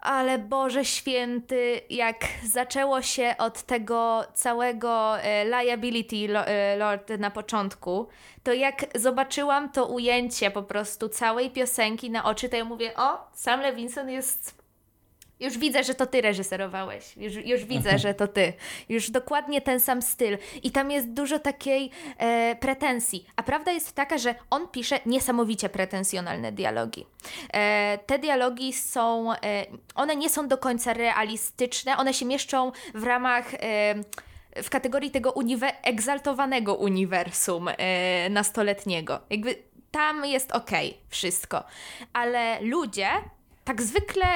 [0.00, 8.08] Ale Boże Święty, jak zaczęło się od tego całego e, liability e, lord na początku,
[8.42, 13.28] to jak zobaczyłam to ujęcie po prostu całej piosenki na oczy, to ja mówię, o,
[13.32, 14.59] Sam Levinson jest
[15.40, 17.16] Już widzę, że to ty reżyserowałeś.
[17.16, 18.52] Już, już widzę, że to ty.
[18.88, 20.38] Już dokładnie ten sam styl.
[20.62, 23.26] I tam jest dużo takiej e, pretensji.
[23.36, 27.06] A prawda jest taka, że on pisze niesamowicie pretensjonalne dialogi.
[27.52, 29.32] E, te dialogi są.
[29.32, 29.36] E,
[29.94, 31.96] one nie są do końca realistyczne.
[31.96, 33.54] One się mieszczą w ramach.
[33.54, 33.94] E,
[34.62, 39.20] w kategorii tego uniwe egzaltowanego uniwersum e, nastoletniego.
[39.30, 39.56] Jakby
[39.90, 40.70] tam jest ok,
[41.08, 41.64] wszystko.
[42.12, 43.08] Ale ludzie
[43.64, 44.26] tak zwykle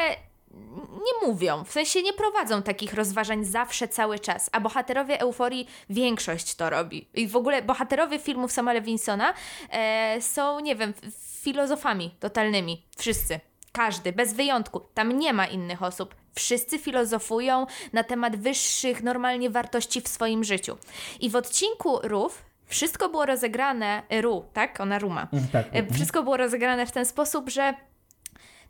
[1.04, 6.54] nie mówią, w sensie nie prowadzą takich rozważań zawsze, cały czas, a bohaterowie Euforii większość
[6.54, 7.08] to robi.
[7.14, 9.34] I w ogóle bohaterowie filmów Sama Lewinsona
[9.70, 10.94] e, są, nie wiem,
[11.42, 12.82] filozofami totalnymi.
[12.96, 13.40] Wszyscy.
[13.72, 14.80] Każdy, bez wyjątku.
[14.94, 16.14] Tam nie ma innych osób.
[16.34, 20.76] Wszyscy filozofują na temat wyższych normalnie wartości w swoim życiu.
[21.20, 24.80] I w odcinku Rów wszystko było rozegrane, Ru, tak?
[24.80, 25.28] Ona Ruma.
[25.32, 25.66] Mm, tak.
[25.72, 27.74] E, Wszystko było rozegrane w ten sposób, że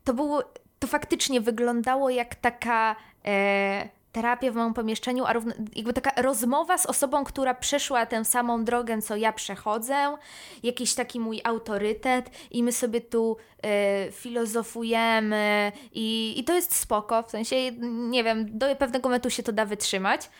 [0.04, 0.42] to było,
[0.78, 6.78] to faktycznie wyglądało jak taka e, terapia w małym pomieszczeniu, a równo, jakby taka rozmowa
[6.78, 10.16] z osobą, która przeszła tę samą drogę, co ja przechodzę,
[10.62, 17.22] jakiś taki mój autorytet i my sobie tu e, filozofujemy i, i to jest spoko,
[17.22, 20.30] w sensie, nie wiem, do pewnego momentu się to da wytrzymać.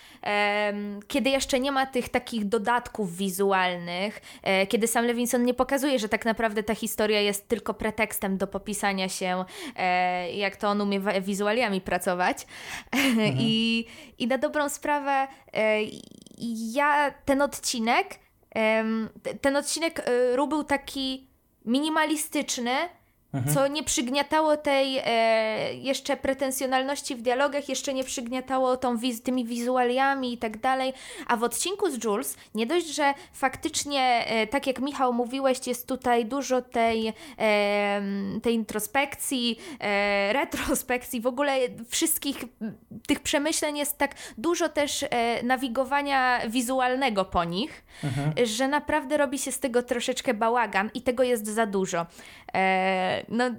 [1.09, 6.09] Kiedy jeszcze nie ma tych takich dodatków wizualnych, e, kiedy sam Levinson nie pokazuje, że
[6.09, 9.45] tak naprawdę ta historia jest tylko pretekstem do popisania się,
[9.77, 12.47] e, jak to on umie wizualiami pracować.
[13.39, 13.87] I,
[14.19, 15.79] I na dobrą sprawę e,
[16.73, 18.19] ja ten odcinek,
[19.41, 20.03] ten odcinek
[20.35, 21.29] Ru był taki
[21.65, 22.71] minimalistyczny,
[23.55, 29.45] co nie przygniatało tej e, jeszcze pretensjonalności w dialogach, jeszcze nie przygniatało tą wiz, tymi
[29.45, 30.93] wizualiami i tak dalej.
[31.27, 35.89] A w odcinku z Jules, nie dość, że faktycznie, e, tak jak Michał mówiłeś, jest
[35.89, 38.03] tutaj dużo tej, e,
[38.43, 41.57] tej introspekcji, e, retrospekcji, w ogóle
[41.89, 42.45] wszystkich
[43.07, 47.85] tych przemyśleń jest tak dużo też e, nawigowania wizualnego po nich,
[48.45, 52.07] że naprawdę robi się z tego troszeczkę bałagan i tego jest za dużo.
[53.29, 53.51] No,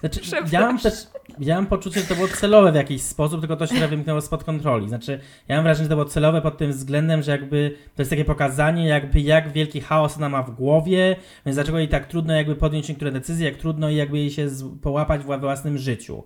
[0.00, 0.20] Znaczy,
[0.52, 0.94] ja mam też
[1.40, 4.20] ja mam poczucie, że to było celowe w jakiś sposób, tylko to się trochę wymknęło
[4.20, 4.88] spod kontroli.
[4.88, 8.10] Znaczy, ja mam wrażenie, że to było celowe pod tym względem, że jakby to jest
[8.10, 11.16] takie pokazanie, jakby jak wielki chaos ona ma w głowie,
[11.46, 14.48] więc dlaczego jej tak trudno jakby podjąć niektóre decyzje, jak trudno jakby jej się
[14.82, 16.24] połapać we własnym życiu.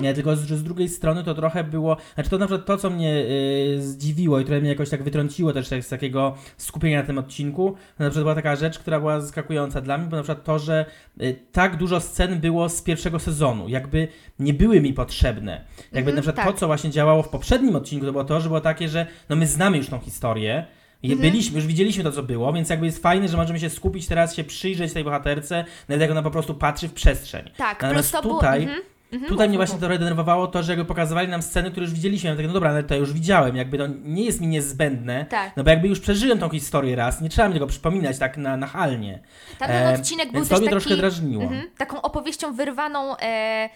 [0.00, 2.90] Nie, tylko z, z drugiej strony to trochę było, znaczy to na przykład to, co
[2.90, 7.18] mnie y, zdziwiło i które mnie jakoś tak wytrąciło też z takiego skupienia na tym
[7.18, 10.44] odcinku, to na przykład była taka rzecz, która była zaskakująca dla mnie, bo na przykład
[10.44, 10.84] to, że
[11.22, 15.52] y, tak dużo scen było z pierwszego sezonu, jakby nie były mi potrzebne.
[15.78, 16.54] Jakby Mhm, na przykład tak.
[16.54, 19.36] to, co właśnie działało w poprzednim odcinku, to było to, że było takie, że no
[19.36, 20.66] my znamy już tą historię,
[21.04, 21.20] Mhm.
[21.20, 24.34] byliśmy, już widzieliśmy to, co było, więc jakby jest fajne, że możemy się skupić teraz,
[24.36, 27.50] się przyjrzeć tej bohaterce, nawet jak ona po prostu patrzy w przestrzeń.
[27.56, 28.34] tak, Natomiast było...
[28.34, 28.80] tutaj, mhm,
[29.12, 29.28] mhm.
[29.28, 32.30] tutaj mnie właśnie trochę denerwowało to, że jakby pokazywali nam sceny, które już widzieliśmy.
[32.30, 35.56] Ja tak, no dobra, ale to już widziałem, jakby to nie jest mi niezbędne, Tak.
[35.56, 38.56] no bo jakby już przeżyłem tą historię raz, nie trzeba mi tego przypominać tak na,
[38.56, 39.18] nachalnie.
[39.58, 41.42] Tamten E, odcinek był też to mnie taki, troszkę drażniło.
[41.42, 43.16] Mhm, taką opowieścią wyrwaną.
[43.18, 43.68] E,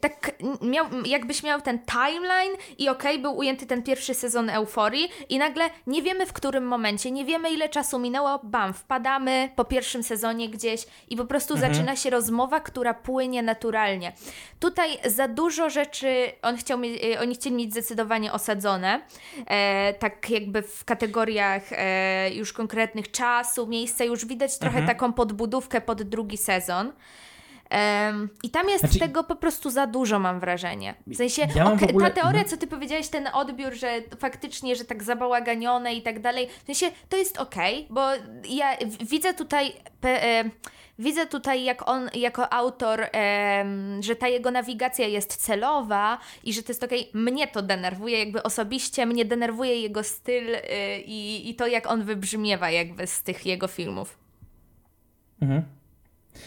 [0.00, 0.30] tak,
[0.62, 5.70] miał, jakbyś miał ten timeline i okej, był ujęty ten pierwszy sezon Euforii i nagle
[5.86, 10.48] nie wiemy w którym momencie, nie wiemy ile czasu minęło, bam, wpadamy po pierwszym sezonie
[10.48, 11.74] gdzieś i po prostu Mhm.
[11.74, 14.12] zaczyna się rozmowa, która płynie naturalnie.
[14.60, 19.00] Tutaj za dużo rzeczy on chciał mieć, e, oni chcieli mieć zdecydowanie osadzone,
[19.46, 24.86] e, tak jakby w kategoriach e, już konkretnych czasu, miejsca, już widać trochę Mhm.
[24.86, 26.92] taką podbudówkę pod drugi sezon.
[27.70, 30.94] Em, I tam jest Znaczy- tego po prostu za dużo, mam wrażenie.
[31.06, 34.76] W sensie, Ja mam w ogóle- ta teoria, co ty powiedziałeś, ten odbiór, że faktycznie,
[34.76, 38.00] że tak zabałaganione i tak dalej, w sensie, to jest okej, bo
[38.48, 39.72] ja widzę tutaj...
[40.04, 40.44] E,
[41.00, 46.62] Widzę tutaj, jak on jako autor, em, że ta jego nawigacja jest celowa i że
[46.62, 47.10] to jest okej.
[47.14, 50.60] Mnie to denerwuje, jakby osobiście mnie denerwuje jego styl y,
[51.06, 54.18] i, i to, jak on wybrzmiewa jakby z tych jego filmów.
[55.42, 55.62] Mhm.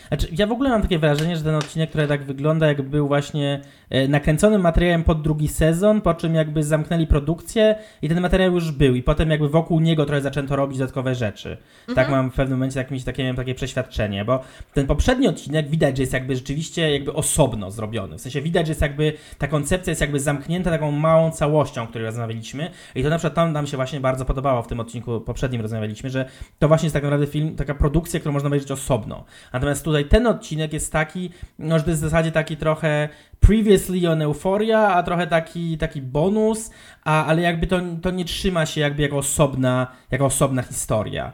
[0.07, 3.07] Znaczy, ja w ogóle mam takie wrażenie, że ten odcinek, który tak wygląda, jakby był
[3.07, 8.53] właśnie e, nakręconym materiałem pod drugi sezon, po czym jakby zamknęli produkcję i ten materiał
[8.53, 11.57] już był i potem jakby wokół niego trochę zaczęto robić dodatkowe rzeczy.
[11.95, 14.39] Tak mam w pewnym momencie jakimś takie, miałem takie przeświadczenie, bo
[14.73, 18.17] ten poprzedni odcinek widać, że jest jakby rzeczywiście jakby osobno zrobiony.
[18.17, 21.87] W sensie widać, że jest jakby ta koncepcja jest jakby zamknięta taką małą całością, o
[21.87, 25.21] której rozmawialiśmy i to na przykład tam nam się właśnie bardzo podobało w tym odcinku
[25.21, 26.25] poprzednim rozmawialiśmy, że
[26.59, 29.23] to właśnie jest tak naprawdę film, taka produkcja, którą można obejrzeć osobno.
[29.53, 31.29] Natomiast tutaj ten odcinek jest taki,
[31.59, 36.01] no, że to jest w zasadzie taki trochę previously on Euphoria, a trochę taki, taki
[36.01, 36.71] bonus,
[37.03, 41.33] a, ale jakby to, to nie trzyma się jakby jako osobna, jako osobna historia.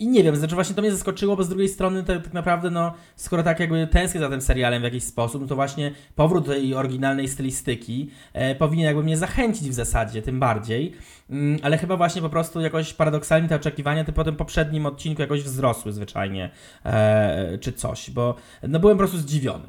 [0.00, 2.70] I nie wiem, znaczy właśnie to mnie zaskoczyło, bo z drugiej strony tak, tak naprawdę,
[2.70, 6.46] no, skoro tak jakby tęsknię za tym serialem w jakiś sposób, no to właśnie powrót
[6.46, 10.92] do tej oryginalnej stylistyki e, powinien jakby mnie zachęcić w zasadzie, tym bardziej.
[11.30, 15.22] Mm, ale chyba właśnie po prostu jakoś paradoksalnie te oczekiwania te po tym poprzednim odcinku
[15.22, 16.50] jakoś wzrosły zwyczajnie,
[16.84, 19.66] e, czy coś, bo no byłem po prostu zdziwiony.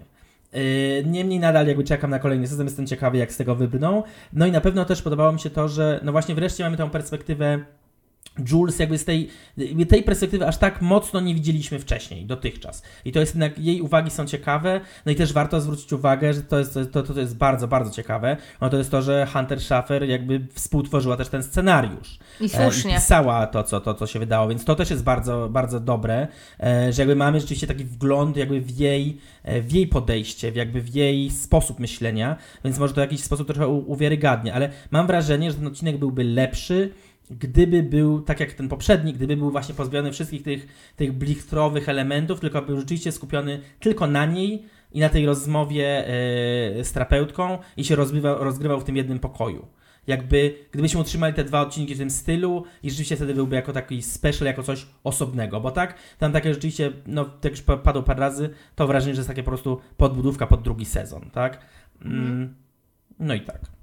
[0.53, 0.59] E,
[1.03, 4.03] niemniej nadal jakby czekam na kolejny sezon, jestem ciekawy jak z tego wybrną.
[4.33, 6.89] No i na pewno też podobało mi się to, że no właśnie wreszcie mamy tą
[6.89, 7.59] perspektywę
[8.51, 9.29] Jules jakby z tej,
[9.89, 12.83] tej perspektywy aż tak mocno nie widzieliśmy wcześniej, dotychczas.
[13.05, 16.43] I to jest jednak, jej uwagi są ciekawe, no i też warto zwrócić uwagę, że
[16.43, 20.03] to jest, to, to jest bardzo, bardzo ciekawe, no to jest to, że Hunter Schaffer
[20.03, 22.19] jakby współtworzyła też ten scenariusz.
[22.41, 22.91] I słusznie.
[22.91, 25.79] E, I pisała to, co, to, co się wydało, więc to też jest bardzo, bardzo
[25.79, 26.27] dobre,
[26.59, 30.55] e, że jakby mamy rzeczywiście taki wgląd jakby w jej, e, w jej podejście, w
[30.55, 35.07] jakby w jej sposób myślenia, więc może to w jakiś sposób trochę uwiarygadnia, ale mam
[35.07, 36.93] wrażenie, że ten odcinek byłby lepszy,
[37.39, 42.39] gdyby był, tak jak ten poprzedni, gdyby był właśnie pozbawiony wszystkich tych, tych blichtrowych elementów,
[42.39, 46.05] tylko był rzeczywiście skupiony tylko na niej i na tej rozmowie
[46.75, 49.67] yy, z terapeutką i się rozgrywał, rozgrywał w tym jednym pokoju.
[50.07, 54.01] Jakby, gdybyśmy utrzymali te dwa odcinki w tym stylu i rzeczywiście wtedy byłby jako taki
[54.01, 58.49] special, jako coś osobnego, bo tak, tam takie rzeczywiście, no, tak już padło parę razy,
[58.75, 61.65] to wrażenie, że jest takie po prostu podbudówka pod drugi sezon, tak?
[62.01, 62.55] Mm,
[63.19, 63.80] no i tak.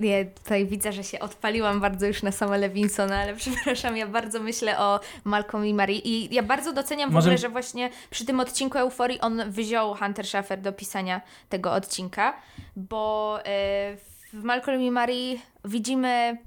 [0.00, 4.40] Ja tutaj widzę, że się odpaliłam bardzo już na same Lewinsona, ale przepraszam, ja bardzo
[4.40, 7.24] myślę o Malcolm i Marie i ja bardzo doceniam Może...
[7.24, 11.72] w ogóle, że właśnie przy tym odcinku Euforii on wziął Hunter Schaffer do pisania tego
[11.72, 12.36] odcinka,
[12.76, 13.96] bo e,
[14.32, 16.38] w Malcolm i Marie widzimy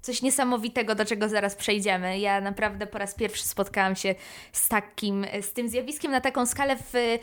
[0.00, 2.18] coś niesamowitego, do czego zaraz przejdziemy.
[2.18, 4.14] Ja naprawdę po raz pierwszy spotkałam się
[4.52, 7.18] z takim, z tym zjawiskiem na taką skalę w,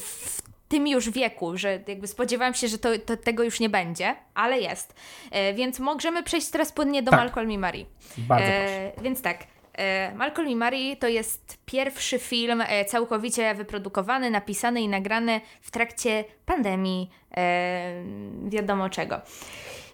[0.00, 4.16] w tym już wieku, że jakby spodziewałam się, że to, to tego już nie będzie,
[4.34, 4.94] ale jest.
[5.30, 7.20] E, więc możemy przejść teraz płynnie do tak.
[7.20, 7.84] Malcolm i Marie.
[8.18, 9.46] Bardzo e, Więc tak.
[9.78, 15.70] E, Malcolm i Marie to jest pierwszy film e, całkowicie wyprodukowany, napisany i nagrany w
[15.70, 18.04] trakcie pandemii, e,
[18.48, 19.20] wiadomo czego.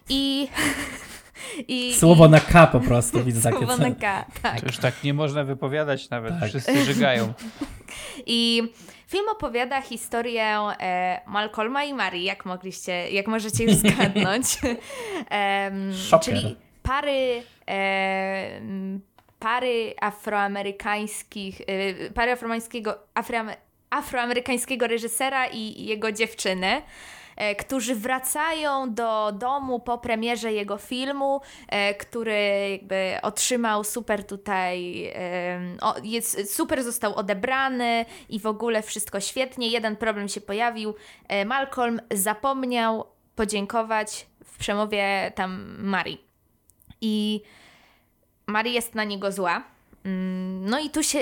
[0.09, 0.47] I
[1.67, 2.29] I, Słowo i...
[2.29, 4.59] na K po prostu, widzę takie Słowo na K, tak.
[4.59, 6.49] To już tak nie można wypowiadać nawet, tak.
[6.49, 7.33] wszyscy żygają.
[8.25, 8.63] I
[9.07, 14.45] film opowiada historię e, Malcolma i Marii, jak mogliście, jak możecie już zgadnąć.
[15.31, 15.71] e,
[16.21, 18.61] czyli pary e,
[19.39, 22.97] pary afroamerykańskich, e, pary afroamerykańskiego,
[23.89, 26.81] afroamerykańskiego reżysera i jego dziewczyny.
[27.35, 35.11] E, którzy wracają do domu po premierze jego filmu, e, który jakby otrzymał super tutaj,
[36.03, 39.67] jest, super został odebrany i w ogóle wszystko świetnie.
[39.67, 40.95] Jeden problem się pojawił.
[41.27, 46.25] E, Malcolm zapomniał podziękować w przemowie tam Marii.
[47.01, 47.41] I
[48.47, 49.74] Marii jest na niego zła
[50.61, 51.19] no i tu się,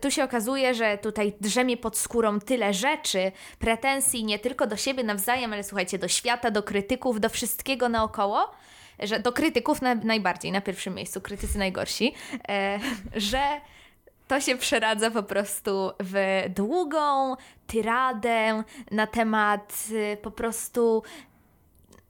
[0.00, 5.04] tu się okazuje, że tutaj drzemie pod skórą tyle rzeczy, pretensji nie tylko do siebie
[5.04, 8.50] nawzajem, ale słuchajcie, do świata, do krytyków, do wszystkiego naokoło,
[8.98, 12.14] że do krytyków na, najbardziej, na pierwszym miejscu, krytycy najgorsi,
[12.48, 12.78] e,
[13.30, 13.60] że
[14.28, 21.02] to się przeradza po prostu w długą tyradę na temat y, po prostu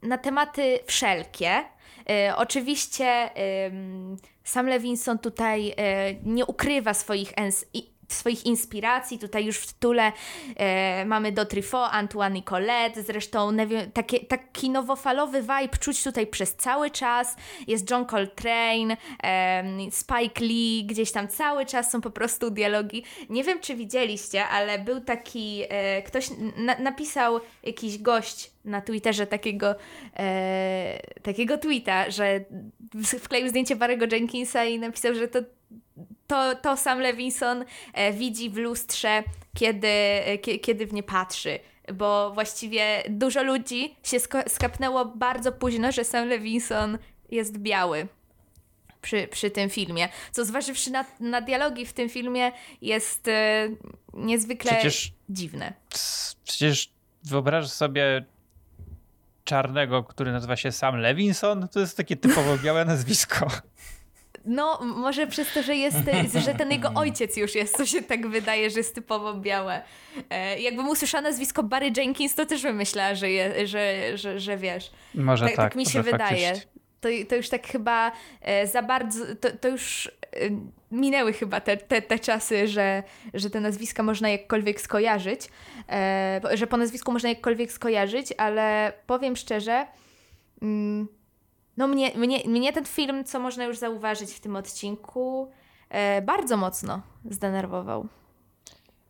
[0.03, 1.65] na tematy wszelkie.
[2.11, 3.31] E, oczywiście
[4.45, 7.39] sam Levinson tutaj e, nie ukrywa swoich
[8.12, 9.18] swoich inspiracji.
[9.18, 10.12] Tutaj już w tytule
[10.57, 13.51] e, mamy do Truffaut, Antoine Nicolette, zresztą
[13.92, 17.37] takie, taki nowofalowy vibe czuć tutaj przez cały czas.
[17.66, 23.05] Jest John Coltrane, e, Spike Lee, gdzieś tam cały czas są po prostu dialogi.
[23.29, 29.27] Nie wiem, czy widzieliście, ale był taki, e, ktoś na, napisał jakiś gość na Twitterze
[29.27, 29.75] takiego,
[30.16, 32.44] e, takiego tweeta, że
[33.18, 35.38] wkleił zdjęcie Barry'ego Jenkinsa i napisał, że to
[36.27, 39.23] to, to sam Levinson e, widzi w lustrze,
[39.55, 41.59] kiedy, e, kiedy w nie patrzy.
[41.95, 46.99] Bo właściwie dużo ludzi się skapnęło bardzo późno, że sam Levinson
[47.31, 48.07] jest biały.
[49.03, 50.09] Przy, przy tym filmie.
[50.33, 53.69] Co zważywszy na, na dialogi w tym filmie, jest e,
[54.15, 55.73] niezwykle przecież, dziwne.
[56.45, 56.91] Przecież
[57.25, 58.25] wyobrażasz sobie
[59.45, 61.69] czarnego, który nazywa się Sam Levinson?
[61.69, 63.47] To jest takie typowo białe nazwisko.
[64.45, 65.99] No, może przez to, że jest,
[66.47, 69.83] że ten jego ojciec już jest, co się tak wydaje, że jest typowo białe.
[70.31, 74.57] E, jakbym usłyszała nazwisko Barry Jenkins, to też bym myślała, że, je, że, że, że
[74.57, 74.91] wiesz.
[75.15, 76.53] Może tak, tak, tak mi się wydaje.
[77.01, 80.51] To, to już tak chyba e, za bardzo, to, to już e,
[80.91, 83.03] minęły chyba te, te, te czasy, że,
[83.35, 85.49] że te nazwiska można jakkolwiek skojarzyć,
[85.89, 89.87] e, że po nazwisku można jakkolwiek skojarzyć, ale powiem szczerze,
[90.63, 91.09] mm,
[91.77, 95.51] no mnie, mnie, mnie ten film, co można już zauważyć w tym odcinku,
[95.88, 98.09] e, bardzo mocno zdenerwował.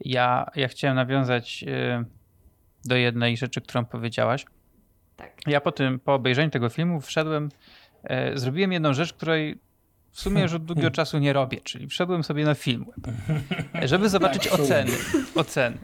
[0.00, 2.04] Ja, ja chciałem nawiązać y,
[2.84, 4.44] do jednej rzeczy, którą powiedziałaś.
[5.16, 5.32] Tak.
[5.46, 7.48] Ja po tym, po obejrzeniu tego filmu wszedłem,
[8.04, 9.58] e, zrobiłem jedną rzecz, której
[10.12, 12.86] w sumie już od długiego czasu nie robię, czyli wszedłem sobie na film,
[13.82, 14.92] żeby zobaczyć Tak, oceny.
[15.34, 15.78] oceny.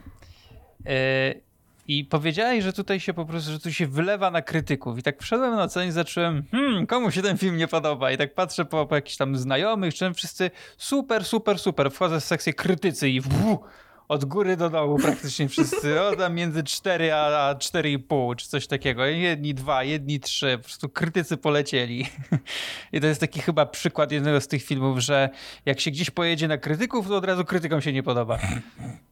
[1.89, 4.99] I powiedziałeś, że tutaj się po prostu, że tu się wylewa na krytyków.
[4.99, 8.11] I tak wszedłem na ocenę i zacząłem, hmm, komu się ten film nie podoba?
[8.11, 11.91] I tak patrzę po, po jakichś tam znajomych, czy wszyscy super, super, super.
[11.91, 13.59] Wchodzę w sekcję krytycy i wuu,
[14.07, 16.01] od góry do dołu praktycznie wszyscy.
[16.01, 19.05] O, tam między 4 a 4,5 czy coś takiego.
[19.05, 20.57] Jedni dwa, jedni trzy.
[20.57, 22.05] Po prostu krytycy polecieli.
[22.93, 25.29] I to jest taki chyba przykład jednego z tych filmów, że
[25.65, 28.39] jak się gdzieś pojedzie na krytyków, to od razu krytykom się nie podoba.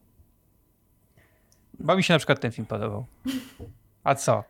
[1.80, 3.06] Bo mi się na przykład ten film podobał.
[4.04, 4.44] A co?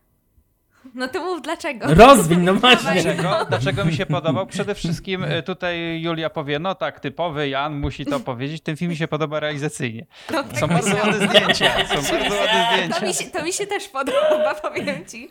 [0.95, 1.95] No to mów dlaczego.
[1.95, 3.01] Rozwiń, no właśnie.
[3.03, 3.45] Dlaczego?
[3.49, 4.47] Dlaczego mi się podobał?
[4.47, 8.63] Przede wszystkim y, tutaj Julia powie, no tak, typowy Jan musi to powiedzieć.
[8.63, 10.05] Ten film mi się podoba realizacyjnie.
[10.31, 11.87] No, tak Są bardzo ładne zdjęcia.
[11.87, 13.05] Są bardzo ładne To zdjęcia.
[13.05, 15.29] mi, się, to mi się też podoba, powiem ci.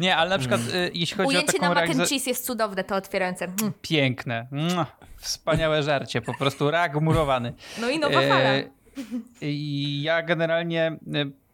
[0.00, 2.46] Nie, ale na przykład y, jeśli chodzi o Ujęcie taką na mac and cheese jest
[2.46, 3.44] cudowne, to otwierające.
[3.44, 3.72] Mm.
[3.82, 4.46] Piękne.
[5.16, 7.52] Wspaniałe żarcie, po prostu rak murowany.
[7.80, 8.34] No i nowa fala.
[8.34, 8.62] E,
[9.42, 10.96] I ja generalnie e,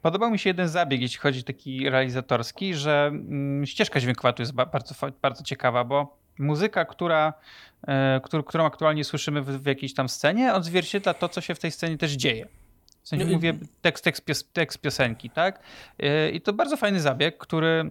[0.03, 4.53] podobał mi się jeden zabieg, jeśli chodzi taki realizatorski, że mm, ścieżka dźwiękowa tu jest
[4.53, 7.32] ba- bardzo, bardzo ciekawa, bo muzyka, która,
[8.22, 11.99] któr- którą aktualnie słyszymy w, jakiejś tam scenie, odzwierciedla to, co się w tej scenie
[11.99, 12.47] też dzieje.
[13.03, 15.61] W sensie No mówię tekst, tekst, pios, tekst piosenki, tak?
[15.99, 17.91] E, I to bardzo fajny zabieg, który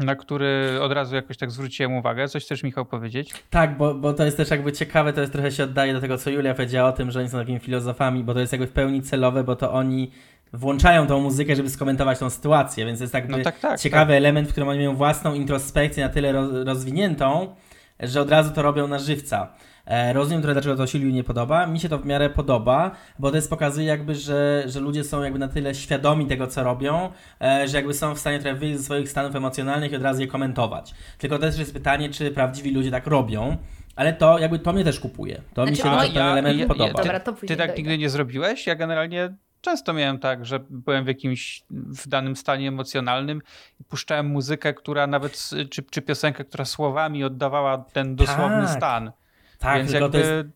[0.00, 2.28] na który od razu jakoś tak zwróciłem uwagę.
[2.28, 3.34] Coś chcesz, Michał, powiedzieć?
[3.50, 6.18] Tak, bo, bo to jest też jakby ciekawe, to jest trochę się oddaje do tego,
[6.18, 8.72] co Julia powiedziała o tym, że oni są takimi filozofami, bo to jest jakby w
[8.72, 10.10] pełni celowe, bo to oni
[10.52, 14.48] włączają tą muzykę, żeby skomentować tą sytuację, więc jest jakby No tak, tak, ciekawy element,
[14.48, 17.54] w którym oni mają własną introspekcję na tyle roz, rozwiniętą,
[18.00, 19.48] że od razu to robią na żywca.
[19.90, 21.66] E, rozumiem trochę, dlaczego to się Julii nie podoba.
[21.66, 25.22] Mi się to w miarę podoba, bo to jest pokazuje jakby, że, że ludzie są
[25.22, 27.10] jakby na tyle świadomi tego, co robią,
[27.42, 30.20] e, że jakby są w stanie trochę wyjść ze swoich stanów emocjonalnych i od razu
[30.20, 30.94] je komentować.
[31.18, 33.56] Tylko też jest pytanie, czy prawdziwi ludzie tak robią,
[33.96, 35.40] ale to jakby to mnie też kupuje.
[35.54, 36.86] To mi Znaczy, się no, ten ja- element ja- podoba.
[36.88, 37.74] ja- Dobra, to Ty tak dojdę.
[37.76, 38.66] nigdy nie zrobiłeś?
[38.66, 43.42] Ja generalnie często miałem tak, że byłem w jakimś w danym stanie emocjonalnym
[43.80, 48.70] i puszczałem muzykę, która nawet, czy, czy piosenkę, która słowami oddawała ten dosłowny Tak.
[48.76, 49.12] stan.
[49.60, 50.18] Tak, Więc tylko jakby...
[50.22, 50.48] to jest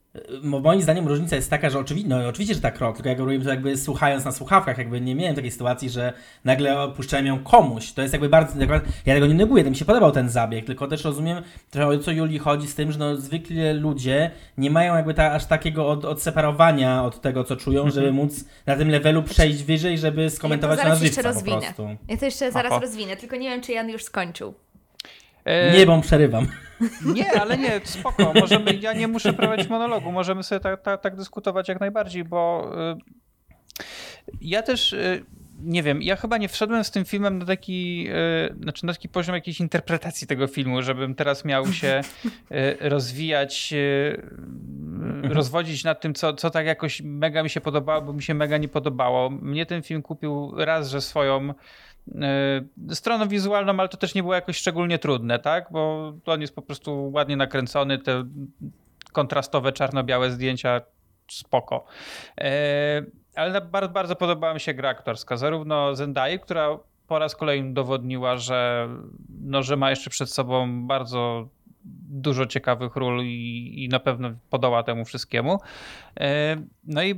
[0.43, 3.19] Mo- Moim zdaniem różnica jest taka, że oczywiście, no oczywiście, że tak rok, tylko jak
[3.19, 6.13] robiłem to jakby słuchając na słuchawkach, jakby nie miałem takiej sytuacji, że
[6.45, 7.93] nagle opuszczałem ją komuś.
[7.93, 8.55] To jest jakby bardzo,
[9.07, 11.99] ja tego nie neguję, to mi się podobał ten zabieg, tylko też rozumiem trochę o
[11.99, 15.89] co Julii chodzi z tym, że no zwykle ludzie nie mają jakby ta, aż takiego
[15.89, 20.79] od, odseparowania od tego, co czują, żeby móc na tym levelu przejść wyżej, żeby skomentować
[20.79, 21.75] Ja to na zaraz jeszcze żywca po rozwinę.
[21.75, 22.05] prostu.
[22.09, 22.81] Ja to jeszcze zaraz Aha.
[22.83, 24.55] rozwinę, tylko nie wiem, czy Jan już skończył.
[25.45, 26.47] E, Nie, bo przerywam.
[27.05, 28.33] Nie, ale nie, spoko.
[28.41, 30.13] Możemy, ja nie muszę prowadzić monologu.
[30.13, 35.25] Możemy sobie tak, tak, tak dyskutować jak najbardziej, bo y, ja też y,
[35.63, 38.09] nie wiem, ja chyba nie wszedłem z tym filmem na taki,
[38.51, 42.01] y, znaczy na taki poziom jakiejś interpretacji tego filmu, żebym teraz miał się
[42.81, 43.75] rozwijać,
[45.23, 48.59] rozwodzić nad tym, co, co tak jakoś mega mi się podobało, bo mi się mega
[48.59, 49.31] nie podobało.
[49.31, 51.55] Mnie ten film kupił raz, że swoją
[52.91, 55.69] stroną wizualną, ale to też nie było jakoś szczególnie trudne, tak?
[55.71, 58.25] Bo on jest po prostu ładnie nakręcony, te
[59.13, 60.81] kontrastowe czarno-białe zdjęcia
[61.31, 61.85] spoko.
[62.41, 63.03] E,
[63.35, 68.37] ale bardzo, bardzo podobała mi się gra aktorska, zarówno Zendai, która po raz kolejny udowodniła,
[68.37, 68.89] że,
[69.41, 71.49] no, że ma jeszcze przed sobą bardzo
[72.09, 75.59] dużo ciekawych ról i, i na pewno podoła temu wszystkiemu.
[76.21, 77.15] E, No i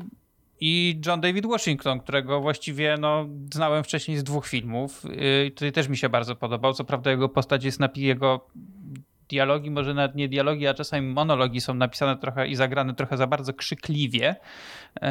[0.61, 5.05] i John David Washington, którego właściwie no, znałem wcześniej z dwóch filmów.
[5.05, 6.73] Yy, Tutaj też mi się bardzo podobał.
[6.73, 8.47] Co prawda jego postać jest napi jego
[9.29, 13.27] dialogi, może nawet nie dialogi, a czasami monologi są napisane trochę i zagrane trochę za
[13.27, 14.37] bardzo krzykliwie.
[15.03, 15.09] Yy,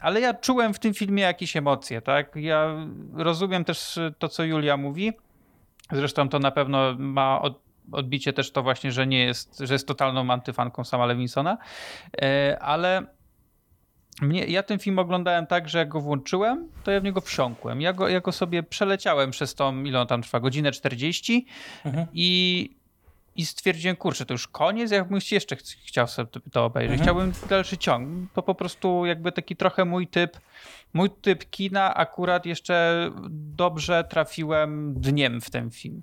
[0.00, 2.36] Ale ja czułem w tym filmie jakieś emocje, tak?
[2.36, 5.12] Ja rozumiem też to, co Julia mówi.
[5.92, 7.60] Zresztą to na pewno ma od,
[7.92, 11.58] odbicie też to właśnie, że nie jest, że jest totalną antyfanką sama Lewinsona,
[12.22, 13.06] Yy, ale
[14.22, 17.80] mnie, ja ten film oglądałem tak, że jak go włączyłem, to ja w niego wsiąkłem.
[17.80, 21.46] Ja go, ja go sobie przeleciałem przez tą, ile on tam trwa, godzinę 40
[21.84, 22.06] Mhm.
[22.12, 22.70] i,
[23.36, 27.00] i stwierdziłem, kurczę, to już koniec, ja bym jeszcze ch- chciał sobie to, to obejrzeć.
[27.00, 27.04] Mhm.
[27.04, 28.08] Chciałbym dalszy ciąg.
[28.34, 30.36] To po prostu jakby taki trochę mój typ,
[30.92, 36.02] mój typ kina, akurat jeszcze dobrze trafiłem dniem w ten film.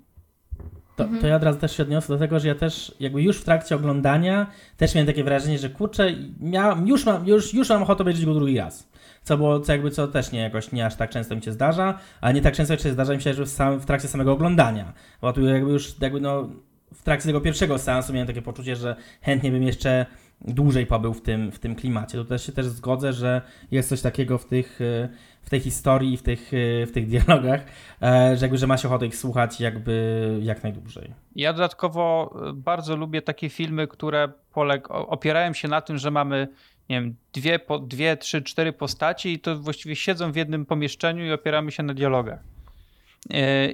[0.96, 1.20] To, Mhm.
[1.22, 3.44] to ja od razu też się odniosę do tego, że ja też jakby już w
[3.44, 8.02] trakcie oglądania też miałem takie wrażenie, że kurczę, miał, już, mam, już, już mam ochotę
[8.02, 8.88] obejrzeć go drugi raz.
[9.24, 11.98] Co było, co jakby, co też nie jakoś nie aż tak często mi się zdarza,
[12.20, 14.92] a nie tak często się zdarza mi się, że w, sam, w trakcie samego oglądania.
[15.20, 16.48] Bo tu jakby już jakby no
[16.94, 20.06] w trakcie tego pierwszego seansu miałem takie poczucie, że chętnie bym jeszcze
[20.40, 22.18] dłużej pobył w tym, w tym klimacie.
[22.18, 25.08] To też się też zgodzę, że jest coś takiego w tych, e,
[25.42, 27.64] w tej historii, w tych, e, w tych dialogach,
[28.02, 31.12] e, że jakby, że ma się ochotę ich słuchać jakby jak najdłużej.
[31.36, 36.48] Ja dodatkowo bardzo lubię takie filmy, które poleg- opierają się na tym, że mamy
[36.88, 41.24] nie wiem, dwie, po, dwie, trzy, cztery postaci i to właściwie siedzą w jednym pomieszczeniu
[41.24, 42.40] i opieramy się na dialogach.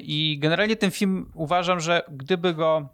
[0.00, 2.88] I generalnie ten film uważam, że gdyby go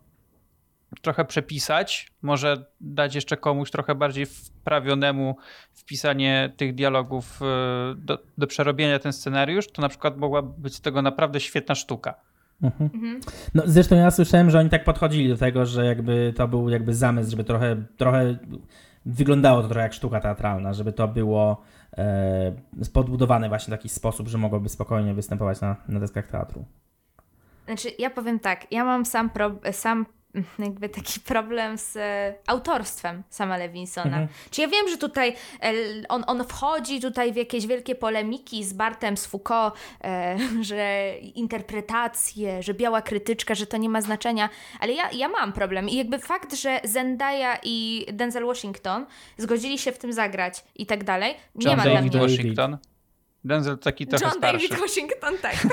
[1.03, 5.37] trochę przepisać, może dać jeszcze komuś trochę bardziej wprawionemu
[5.75, 10.81] wpisanie tych dialogów e, do, do przerobienia ten scenariusz, to na przykład mogłaby być z
[10.81, 12.15] tego naprawdę świetna sztuka.
[12.63, 12.91] Mhm.
[12.95, 13.21] Mhm.
[13.55, 16.95] No, zresztą ja słyszałem, że oni tak podchodzili do tego, że jakby to był jakby
[16.95, 18.39] zamysł, żeby trochę, trochę
[19.07, 21.63] wyglądało to trochę jak sztuka teatralna, żeby to było
[21.99, 22.53] e,
[22.93, 26.65] podbudowane właśnie w taki sposób, że mogłoby spokojnie występować na, na deskach teatru.
[27.67, 30.07] Znaczy, ja powiem tak, ja mam sam, pro, sam
[30.59, 34.07] jakby taki problem z e, autorstwem sama Lewinsona.
[34.07, 34.29] Mhm.
[34.51, 35.73] Czy ja wiem, że tutaj e,
[36.09, 39.75] on, on wchodzi tutaj w jakieś wielkie polemiki z Bartem, z Foucault,
[40.05, 40.37] e,
[40.69, 44.49] że interpretacje, że biała krytyczka, że to nie ma znaczenia,
[44.81, 49.07] ale ja, ja mam problem i jakby fakt, że Zendaya i Denzel Washington
[49.37, 52.29] zgodzili się w tym zagrać i tak dalej, nie John ma David dla mnie...
[52.29, 52.79] Washington?
[53.45, 54.69] Denzel taki trochę John starszy.
[54.69, 55.57] David Washington, tak.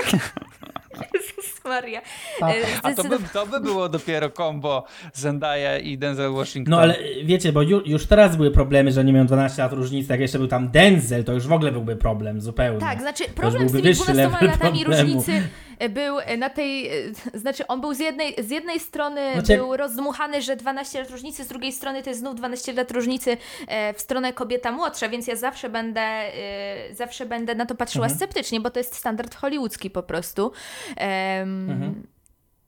[1.64, 2.00] Maria.
[2.40, 6.70] A, e, a to, by, to by było dopiero kombo Zendaya i Denzel Washington.
[6.70, 10.12] No ale wiecie, bo ju, już teraz były problemy, że nie miał 12 lat różnicy,
[10.12, 12.80] jak jeszcze był tam Denzel, to już w ogóle byłby problem zupełnie.
[12.80, 15.12] Tak, znaczy problem z tymi 12 latami problemu.
[15.12, 15.42] różnicy
[15.88, 16.90] był na tej,
[17.34, 19.56] znaczy on był z jednej, z jednej strony znaczy...
[19.56, 23.36] był rozdmuchany, że 12 lat różnicy, z drugiej strony to jest znów 12 lat różnicy
[23.68, 28.06] e, w stronę kobieta młodsza, więc ja zawsze będę, e, zawsze będę na to patrzyła
[28.06, 28.18] mhm.
[28.18, 30.42] sceptycznie, bo to jest standard hollywoodzki po prostu.
[30.42, 32.06] Um, mhm.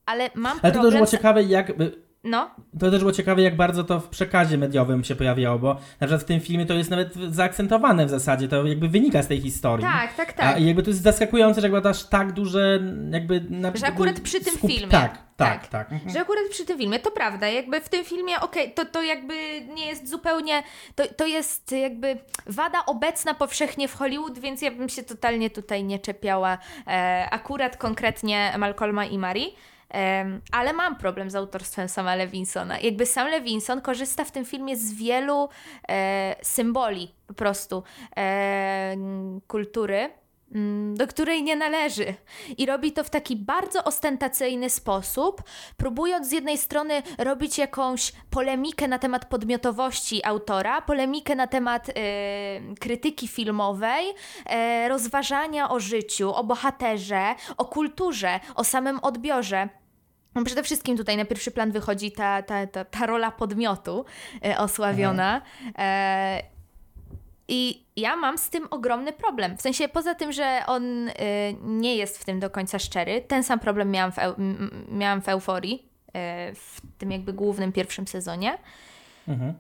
[0.07, 1.73] Ale mam Ale to też było ciekawe, jak
[2.25, 2.51] no.
[2.81, 6.23] To też było ciekawe, jak bardzo to w przekazie mediowym się pojawiało, bo na przykład
[6.23, 9.87] w tym filmie to jest nawet zaakcentowane w zasadzie, to jakby wynika z tej historii.
[9.87, 10.57] Tak, tak, tak.
[10.57, 13.47] A jakby to jest zaskakujące, że jakby aż tak duże jakby...
[13.51, 14.71] Na, że akurat przy tym skup...
[14.71, 14.89] filmie.
[14.89, 15.69] Tak, tak, tak.
[15.69, 15.93] tak.
[15.93, 16.11] Mhm.
[16.11, 19.03] Że akurat przy tym filmie, to prawda, jakby w tym filmie, okej, okay, to, to
[19.03, 19.35] jakby
[19.75, 20.63] nie jest zupełnie,
[20.95, 25.85] to, to jest jakby wada obecna powszechnie w Hollywood, więc ja bym się totalnie tutaj
[25.85, 29.57] nie czepiała e, akurat konkretnie Malcolma i Marii.
[30.53, 32.79] Ale mam problem z autorstwem sama Lewinsona.
[32.79, 35.49] Jakby sam Lewinson korzysta w tym filmie z wielu
[35.89, 37.83] e, symboli po prostu
[39.47, 40.11] kultury,
[40.95, 42.15] do której nie należy.
[42.59, 45.43] I robi to w taki bardzo ostentacyjny sposób,
[45.77, 51.93] próbując z jednej strony robić jakąś polemikę na temat podmiotowości autora, polemikę na temat e,
[52.81, 54.07] krytyki filmowej,
[54.47, 59.69] e, rozważania o życiu, o bohaterze, o kulturze, o samym odbiorze.
[60.35, 64.05] No przede wszystkim tutaj na pierwszy plan wychodzi ta, ta, ta, ta rola podmiotu
[64.45, 65.43] e, osławiona.
[65.79, 66.54] E,
[67.49, 69.57] I ja mam z tym ogromny problem.
[69.57, 71.13] W sensie poza tym, że on e,
[71.63, 74.17] nie jest w tym do końca szczery, ten sam problem miałam w,
[74.89, 78.59] miałam w euforii, e, w tym jakby głównym pierwszym sezonie.
[79.29, 79.55] Mhm.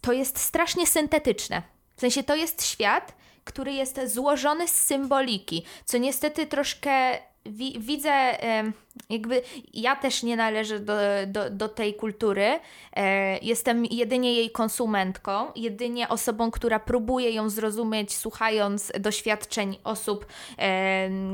[0.00, 1.62] to jest strasznie syntetyczne.
[1.96, 3.14] W sensie to jest świat,
[3.44, 8.38] który jest złożony z symboliki, co niestety troszkę wi widzę,
[9.10, 9.42] jakby
[9.74, 10.92] ja też nie należę do,
[11.26, 12.60] do, do tej kultury.
[12.96, 20.26] E, jestem jedynie jej konsumentką, jedynie osobą, która próbuje ją zrozumieć, słuchając doświadczeń osób,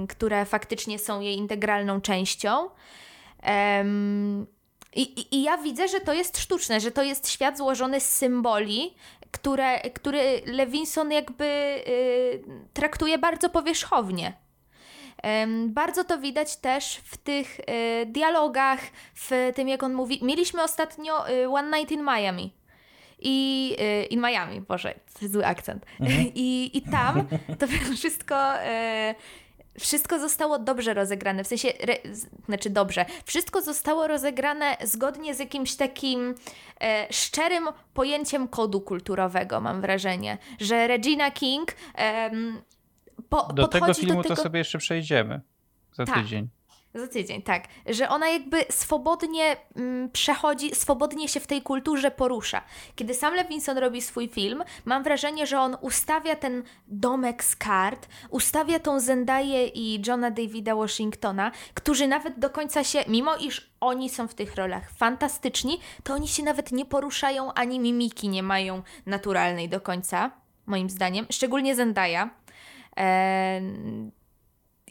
[0.09, 2.69] które faktycznie są jej integralną częścią.
[4.95, 8.09] I, i, I, ja widzę, że to jest sztuczne, że to jest świat złożony z
[8.09, 8.95] symboli,
[9.31, 14.33] które, który Levinson jakby y, traktuje bardzo powierzchownie.
[15.67, 18.81] Bardzo to widać też w tych e, dialogach,
[19.15, 20.19] w tym jak on mówi.
[20.23, 22.53] Mieliśmy ostatnio e, One Night in Miami.
[23.21, 23.77] I
[24.11, 25.87] in Miami, Boże, zły akcent.
[26.01, 26.27] Mhm.
[26.35, 27.27] I, I tam
[27.59, 27.67] to
[27.97, 28.35] wszystko
[29.79, 31.95] wszystko zostało dobrze rozegrane, w sensie, re,
[32.47, 36.35] znaczy dobrze, wszystko zostało rozegrane zgodnie z jakimś takim
[36.81, 42.31] e, szczerym pojęciem kodu kulturowego, mam wrażenie, że Regina King e,
[43.29, 44.37] po, do tego filmu do tego...
[44.37, 45.41] to sobie jeszcze przejdziemy
[45.93, 46.15] za tak.
[46.15, 46.49] tydzień.
[46.99, 47.65] Za tydzień, tak.
[47.87, 52.63] Że ona jakby swobodnie mm, przechodzi, swobodnie się w tej kulturze porusza.
[52.97, 58.09] Kiedy sam Levinson robi swój film, mam wrażenie, że on ustawia ten domek z kart,
[58.31, 64.11] ustawia tą Zendaję i Johna Davida Washingtona, którzy nawet do końca się, mimo iż oni
[64.11, 68.83] są w tych rolach fantastyczni, to oni się nawet nie poruszają, ani mimiki nie mają
[69.07, 70.31] naturalnej do końca,
[70.67, 71.27] moim zdaniem.
[71.31, 72.31] Szczególnie Zendaya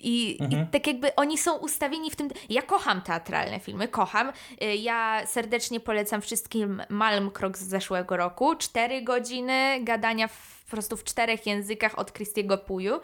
[0.02, 0.64] I, mhm.
[0.64, 2.30] I, tak jakby oni są ustawieni w tym.
[2.50, 4.32] Ja kocham teatralne filmy, kocham.
[4.64, 8.56] Y, ja serdecznie polecam wszystkim Malm Krok z zeszłego roku.
[8.56, 13.00] Cztery godziny gadania w, po prostu w czterech językach od Christiego Puju.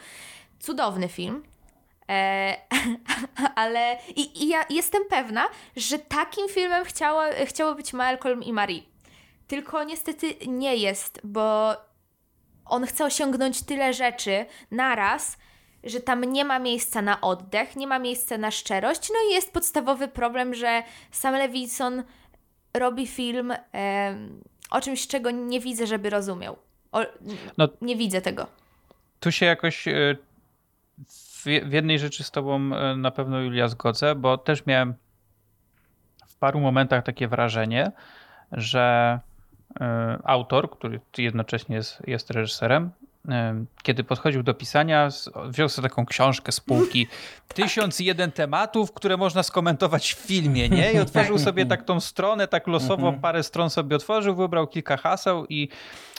[0.59, 1.43] Cudowny film.
[2.09, 2.57] E,
[3.55, 8.81] ale i, i, ja jestem pewna, że takim filmem chciało, chciało być Malcolm i Marie.
[9.47, 11.75] Tylko niestety nie jest, bo
[12.65, 15.37] on chce osiągnąć tyle rzeczy naraz,
[15.83, 19.09] że tam nie ma miejsca na oddech, nie ma miejsca na szczerość.
[19.09, 22.03] No i jest podstawowy problem, że Sam Levinson
[22.73, 24.17] robi film e,
[24.71, 26.57] o czymś, czego nie widzę, żeby rozumiał.
[26.91, 27.05] O,
[27.57, 28.47] no, nie widzę tego.
[29.19, 30.15] Tu się jakoś e,
[31.07, 34.93] w, jednej rzeczy z tobą e, na pewno Julia zgodzę, bo też miałem
[36.27, 37.91] w paru momentach takie wrażenie,
[38.51, 39.19] że
[39.79, 42.91] e, autor, który jednocześnie jest, jest reżyserem,
[43.83, 45.09] kiedy podchodził do pisania,
[45.45, 47.07] wziął sobie taką książkę z półki,
[47.53, 50.93] tysiąc jeden tematów, które można skomentować w filmie, nie?
[50.93, 53.19] I otworzył sobie tak tą stronę, tak losowo mhm.
[53.21, 55.69] parę stron sobie otworzył, wybrał kilka haseł i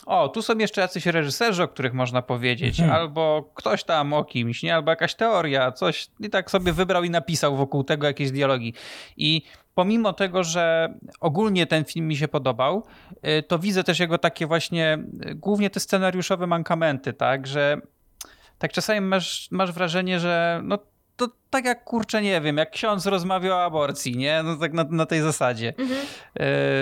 [0.07, 3.01] o, tu są jeszcze jacyś reżyserzy, o których można powiedzieć, mhm.
[3.01, 4.75] albo ktoś tam o kimś, nie?
[4.75, 8.75] Albo jakaś teoria, coś i tak sobie wybrał i napisał wokół tego jakieś dialogi.
[9.17, 9.43] I
[9.75, 12.85] pomimo tego, że ogólnie ten film mi się podobał,
[13.39, 14.99] y, to widzę też jego takie właśnie,
[15.31, 17.81] y, głównie te scenariuszowe mankamenty, tak, że
[18.59, 20.79] tak czasami masz, masz wrażenie, że no
[21.17, 24.43] to tak jak kurczę, nie wiem, jak ksiądz rozmawia o aborcji, nie?
[24.43, 25.75] No tak na, na tej zasadzie.
[25.79, 26.01] Mhm.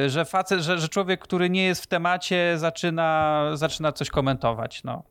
[0.06, 4.84] Y, że facet, że, że człowiek, który nie jest w temacie, zaczyna, zaczyna coś komentować,
[4.84, 5.02] no.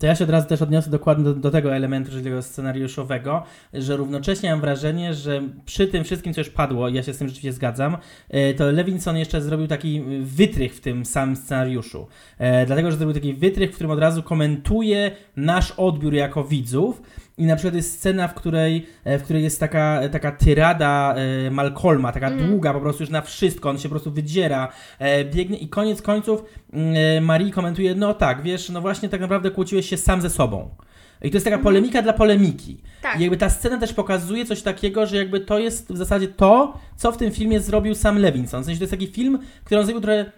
[0.00, 3.42] To ja się od razu też odniosę dokładnie do, do, tego elementu, czyli tego scenariuszowego,
[3.74, 7.28] że równocześnie mam wrażenie, że przy tym wszystkim, co już padło, ja się z tym
[7.28, 7.96] rzeczywiście zgadzam,
[8.28, 12.06] e, to Levinson jeszcze zrobił taki wytrych w tym samym scenariuszu.
[12.38, 17.02] E, dlatego, że zrobił taki wytrych, w którym od razu komentuje nasz odbiór jako widzów
[17.38, 21.50] i na przykład jest scena, w której, e, w której jest taka, taka tyrada e,
[21.50, 22.48] Malcolma, taka mm.
[22.48, 26.02] długa po prostu już na wszystko, on się po prostu wydziera, e, biegnie i koniec
[26.02, 30.30] końców mm, Marie komentuje, no tak, wiesz, no właśnie tak naprawdę kłóciłeś się sam ze
[30.30, 30.74] sobą.
[31.22, 31.64] I to jest taka mhm.
[31.64, 32.82] polemika dla polemiki.
[33.02, 33.18] Tak.
[33.18, 36.78] I jakby ta scena też pokazuje coś takiego, że jakby to jest w zasadzie to,
[36.96, 38.62] co w tym filmie zrobił sam Levinson.
[38.62, 40.32] W sensie to jest taki film, który on zrobił trochę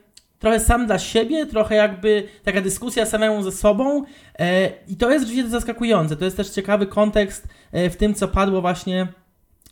[0.45, 4.05] trochę sam dla siebie, trochę jakby taka dyskusja samemu ze sobą
[4.39, 6.17] e, i to jest rzeczywiście zaskakujące.
[6.17, 9.09] To jest też ciekawy kontekst e, w tym, co padło właśnie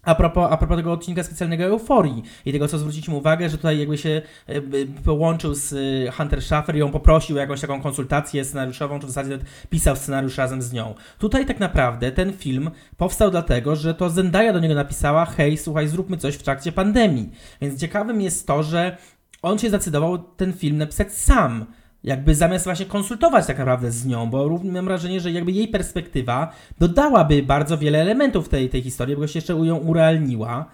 [0.03, 3.79] a propos, a propos tego odcinka specjalnego Euforii i tego, co zwróciliśmy uwagę, że tutaj
[3.79, 4.61] jakby się e,
[5.05, 5.75] połączył z
[6.15, 9.39] Hunter Schaffer i ją poprosił o jakąś taką konsultację scenariuszową, czy w zasadzie
[9.71, 10.95] pisał scenariusz razem z nią.
[11.19, 15.89] Tutaj tak naprawdę ten film powstał dlatego, że to Zendaya do niego napisała hej, słuchaj,
[15.89, 17.31] zróbmy coś w trakcie pandemii.
[17.61, 18.97] Więc ciekawym jest to, że
[19.43, 21.67] on się zdecydował ten film napisać sam.
[22.05, 26.53] Jakby zamiast właśnie konsultować tak naprawdę z nią, bo mam wrażenie, że jakby jej perspektywa
[26.79, 30.67] dodałaby bardzo wiele elementów tej, tej historii, bo się jeszcze ją urealniła.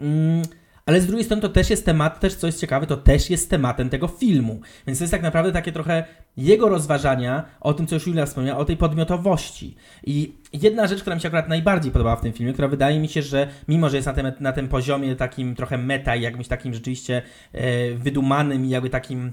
[0.00, 0.42] Mm,
[0.86, 3.50] ale z drugiej strony to też jest temat, też co jest ciekawe, to też jest
[3.50, 4.60] tematem tego filmu.
[4.86, 6.04] Więc to jest tak naprawdę takie trochę
[6.36, 9.76] jego rozważania o tym, co już Julia wspomniała, o tej podmiotowości.
[10.04, 13.08] I jedna rzecz, która mi się akurat najbardziej podobała w tym filmie, która wydaje mi
[13.08, 16.48] się, że mimo, że jest na tym, na tym poziomie takim trochę meta i jakimś
[16.48, 17.22] takim rzeczywiście
[17.52, 19.32] e, wydumanym i jakby takim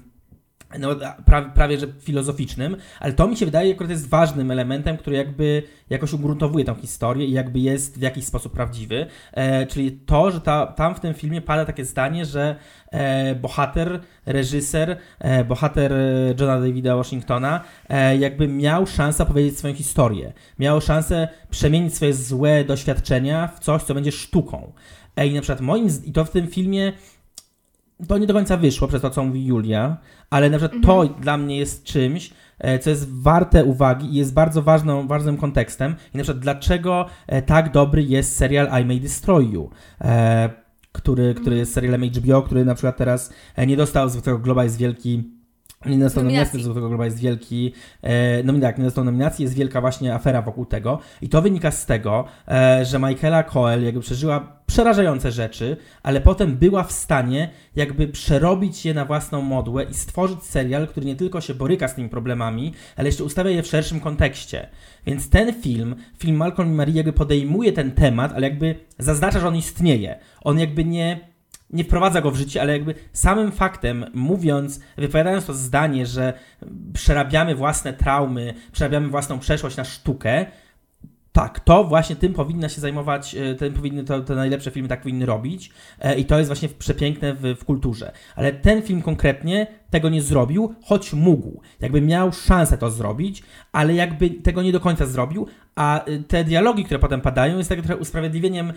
[0.78, 0.96] no,
[1.26, 5.62] prawie, prawie że filozoficznym, ale to mi się wydaje akurat jest ważnym elementem, który jakby
[5.90, 9.06] jakoś ugruntowuje tą historię i jakby jest w jakiś sposób prawdziwy.
[9.32, 12.56] E, czyli to, że ta, tam w tym filmie pada takie zdanie, że
[12.90, 15.92] e, bohater, reżyser, e, bohater
[16.40, 20.32] Johna Davida Washingtona e, jakby miał szansę powiedzieć swoją historię.
[20.58, 24.72] Miał szansę przemienić swoje złe doświadczenia w coś, co będzie sztuką.
[25.16, 26.92] E, I na przykład moim, i to w tym filmie
[28.08, 29.96] to nie do końca wyszło przez to, co mówi Julia,
[30.30, 31.08] ale na przykład mhm.
[31.08, 35.36] to dla mnie jest czymś, e, co jest warte uwagi i jest bardzo ważną, ważnym
[35.36, 35.94] kontekstem.
[36.14, 39.70] I na przykład dlaczego e, tak dobry jest serial I May Destroy You.
[40.00, 40.50] E,
[40.92, 43.32] który, który jest serialem HBO, który na przykład teraz
[43.66, 45.39] nie dostał Złotego Globa, jest wielki
[45.86, 47.72] nie dostał nominacji do Złotego Globa, jest wielki,
[48.02, 51.70] e, no tak, nie dostał nominacji, jest wielka właśnie afera wokół tego i to wynika
[51.70, 57.50] z tego, e, że Michaela Coel jakby przeżyła przerażające rzeczy, ale potem była w stanie
[57.76, 61.94] jakby przerobić je na własną modłę i stworzyć serial, który nie tylko się boryka z
[61.94, 64.68] tymi problemami, ale jeszcze ustawia je w szerszym kontekście.
[65.06, 69.48] Więc ten film, film Malcolm i Marie jakby podejmuje ten temat, ale jakby zaznacza, że
[69.48, 70.18] on istnieje.
[70.40, 71.29] On jakby nie
[71.72, 76.32] nie wprowadza go w życie, ale jakby samym faktem, mówiąc, wypowiadając to zdanie, że
[76.92, 80.46] przerabiamy własne traumy, przerabiamy własną przeszłość na sztukę,
[81.32, 85.00] tak, to właśnie tym powinna się zajmować, e, tym powinny, to, te najlepsze filmy tak
[85.00, 85.70] powinny robić
[86.00, 88.12] e, i to jest właśnie przepiękne w, w kulturze.
[88.36, 91.60] Ale ten film konkretnie tego nie zrobił, choć mógł.
[91.80, 96.44] Jakby miał szansę to zrobić, ale jakby tego nie do końca zrobił, a e, te
[96.44, 98.72] dialogi, które potem padają, jest tak trochę usprawiedliwieniem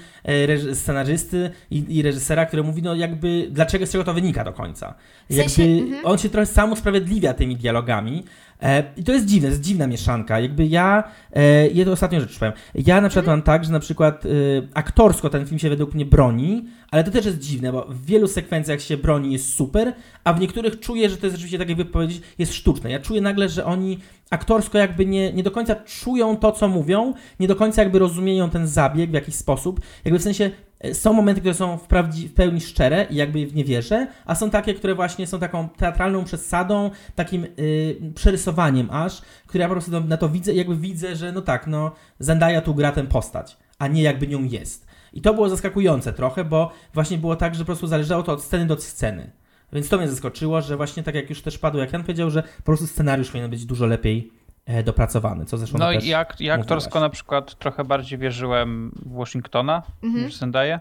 [0.74, 4.96] scenarzysty i, i, reżysera, który mówi, no jakby, dlaczego z czego to wynika do końca.
[5.30, 6.06] Jakby w sensie, mhm.
[6.06, 8.53] on się trochę sam usprawiedliwia tymi dialogami, E,
[8.98, 10.40] I to jest dziwne, jest dziwna mieszanka.
[10.40, 11.04] Jakby ja,
[11.34, 12.54] e, jedną ostatnią rzecz powiem.
[12.76, 14.30] Ja na przykład mam tak, że na przykład e,
[14.74, 18.28] aktorsko ten film się według mnie broni, ale to też jest dziwne, bo w wielu
[18.28, 19.94] sekwencjach się broni jest super,
[20.24, 22.92] a w niektórych czuję, że to jest rzeczywiście, tak jakby powiedzieć, jest sztuczne.
[22.92, 24.00] Ja czuję nagle, że oni
[24.30, 28.50] aktorsko jakby nie, nie do końca czują to, co mówią, nie do końca jakby rozumieją
[28.50, 29.82] ten zabieg w jakiś sposób.
[30.06, 30.52] Jakby w sensie e,
[30.94, 34.36] są momenty, które są w, prawdzi, w pełni szczere i jakby w nie wierzę, a
[34.36, 39.74] są takie, które właśnie są taką teatralną przesadą, takim yy, przerysowaniem aż, które ja po
[39.74, 43.04] prostu na to widzę i jakby widzę, że no tak, no Zendaya tu gra tę
[43.04, 44.88] postać, a nie jakby nią jest.
[45.14, 48.44] I to było zaskakujące trochę, bo właśnie było tak, że po prostu zależało to od
[48.44, 49.32] sceny do sceny.
[49.74, 52.44] Więc to mnie zaskoczyło, że właśnie tak jak już też padło, jak Jan powiedział, że
[52.58, 54.43] po prostu scenariusz powinien być dużo lepiej e,
[54.84, 59.84] dopracowany, co zresztą No i jak, jak aktorsko na przykład trochę bardziej wierzyłem w Washingtona
[60.04, 60.26] mhm.
[60.26, 60.80] niż Zendaya.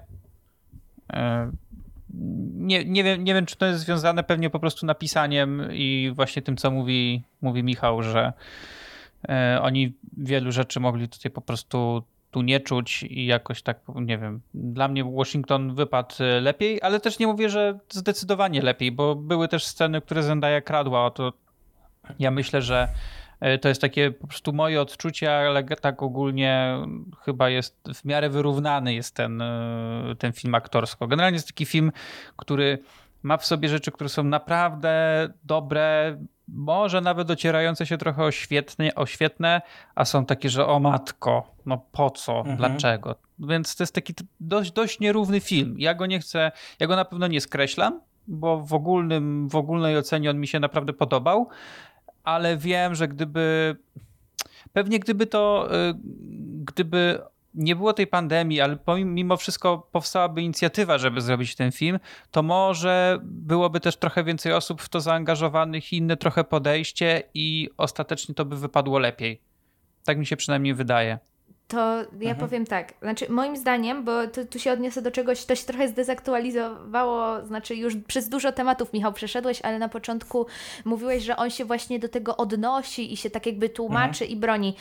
[1.12, 1.50] E,
[2.54, 6.42] nie, nie, wiem, nie wiem, czy to jest związane pewnie po prostu napisaniem i właśnie
[6.42, 8.32] tym, co mówi, mówi Michał, że
[9.28, 14.18] e, oni wielu rzeczy mogli tutaj po prostu tu nie czuć i jakoś tak, nie
[14.18, 19.48] wiem, dla mnie Washington wypadł lepiej, ale też nie mówię, że zdecydowanie lepiej, bo były
[19.48, 21.32] też sceny, które Zendaya kradła, to
[22.18, 23.21] ja myślę, że e,
[23.60, 26.76] to jest takie po prostu moje odczucie, ale tak ogólnie
[27.24, 31.06] chyba jest w miarę wyrównany jest ten, e, ten film aktorsko.
[31.06, 31.92] Generalnie jest taki film,
[32.36, 32.78] który
[33.22, 36.16] ma w sobie rzeczy, które są naprawdę dobre,
[36.48, 39.62] może nawet docierające się trochę oświetnie, oświetne,
[39.94, 42.56] a są takie, że o matko, no po co, mhm.
[42.56, 43.14] dlaczego?
[43.38, 45.74] Więc to jest taki dość, dość nierówny film.
[45.78, 49.98] Ja go nie chcę, ja go na pewno nie skreślam, bo w, ogólnym, w ogólnej
[49.98, 51.48] ocenie on mi się naprawdę podobał,
[52.24, 53.76] ale wiem, że gdyby
[54.72, 55.94] pewnie gdyby to, y,
[56.64, 57.18] gdyby
[57.54, 61.98] nie było tej pandemii, ale mimo wszystko powstałaby inicjatywa, żeby zrobić ten film,
[62.30, 68.34] to może byłoby też trochę więcej osób w to zaangażowanych, inne trochę podejście i ostatecznie
[68.34, 69.40] to by wypadło lepiej.
[70.04, 71.18] Tak mi się przynajmniej wydaje.
[71.72, 72.36] To ja mhm.
[72.36, 75.88] powiem tak, znaczy moim zdaniem, bo tu, tu, się odniosę do czegoś, to się trochę
[75.88, 80.46] zdezaktualizowało, znaczy już przez dużo tematów Michał przeszedłeś, ale na początku
[80.84, 84.30] mówiłeś, że on się właśnie do tego odnosi i się tak jakby tłumaczy mhm.
[84.30, 84.74] i broni.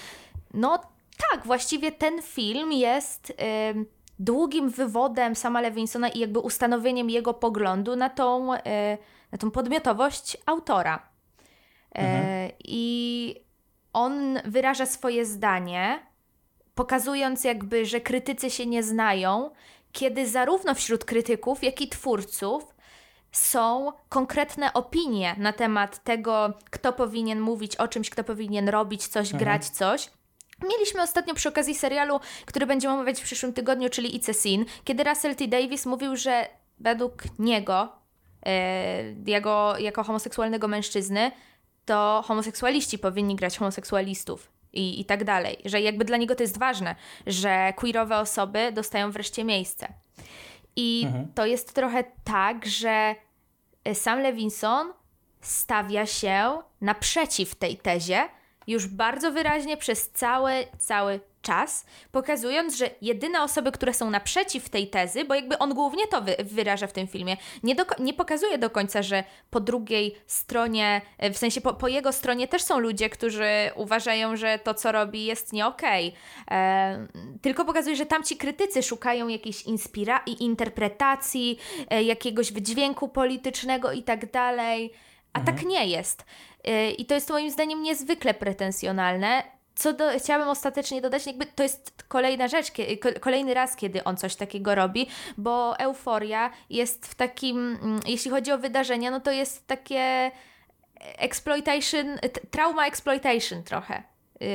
[0.54, 0.80] No
[1.32, 3.34] tak, właściwie ten film jest y,
[4.20, 8.60] długim wywodem sama Lewinsona i jakby ustanowieniem jego poglądu na tą, y,
[9.32, 11.10] na tą podmiotowość autora.
[11.96, 12.26] E, mhm.
[12.26, 13.36] Y, I
[13.94, 16.11] on wyraża swoje zdanie,
[16.82, 19.51] pokazując jakby, że krytycy się nie znają,
[19.91, 22.75] kiedy zarówno wśród krytyków, jak i twórców
[23.32, 29.27] są konkretne opinie na temat tego, kto powinien mówić o czymś, kto powinien robić coś,
[29.27, 29.43] mhm.
[29.43, 30.09] grać coś.
[30.69, 35.03] Mieliśmy ostatnio przy okazji serialu, który będziemy omawiać w przyszłym tygodniu, czyli It's a kiedy
[35.03, 35.47] Russell T.
[35.47, 36.47] Davis mówił, że
[36.79, 37.89] według niego,
[38.45, 41.32] e, jego, jako homoseksualnego mężczyzny,
[41.86, 45.57] to homoseksualiści powinni grać homoseksualistów i, i tak dalej.
[45.65, 46.95] Że jakby dla niego to jest ważne,
[47.28, 49.93] że queerowe osoby dostają wreszcie miejsce.
[50.76, 51.34] I mhm.
[51.34, 53.15] to jest trochę tak, że
[53.93, 54.93] sam Levinson
[55.41, 58.30] stawia się naprzeciw tej tezie,
[58.68, 64.88] już bardzo wyraźnie przez cały, cały czas, pokazując, że jedyne osoby, które są naprzeciw tej
[64.88, 68.57] tezy, bo jakby on głównie to wy, wyraża w tym filmie, nie, do, nie pokazuje
[68.57, 71.01] do końca, że po drugiej stronie,
[71.34, 75.26] w sensie po, po jego stronie też są ludzie, którzy uważają, że to, co robi,
[75.26, 76.14] jest nie okej.
[76.47, 76.57] Okay.
[76.57, 77.07] E,
[77.41, 81.57] tylko pokazuje, że tamci krytycy szukają jakiejś inspiracji, interpretacji,
[81.89, 84.93] e, jakiegoś wydźwięku politycznego i tak dalej.
[85.34, 85.57] A tak mhm.
[85.57, 86.25] tak nie jest.
[86.67, 89.43] Y, I to jest moim zdaniem niezwykle pretensjonalne.
[89.75, 92.71] Co do, chciałabym ostatecznie dodać, jakby to jest kolejna rzecz,
[93.19, 95.07] kolejny raz, kiedy on coś takiego robi,
[95.38, 100.32] bo euforia jest w takim, mm, jeśli chodzi o wydarzenia, no to jest takie
[101.17, 102.17] exploitation,
[102.51, 104.03] trauma exploitation trochę
[104.41, 104.45] y,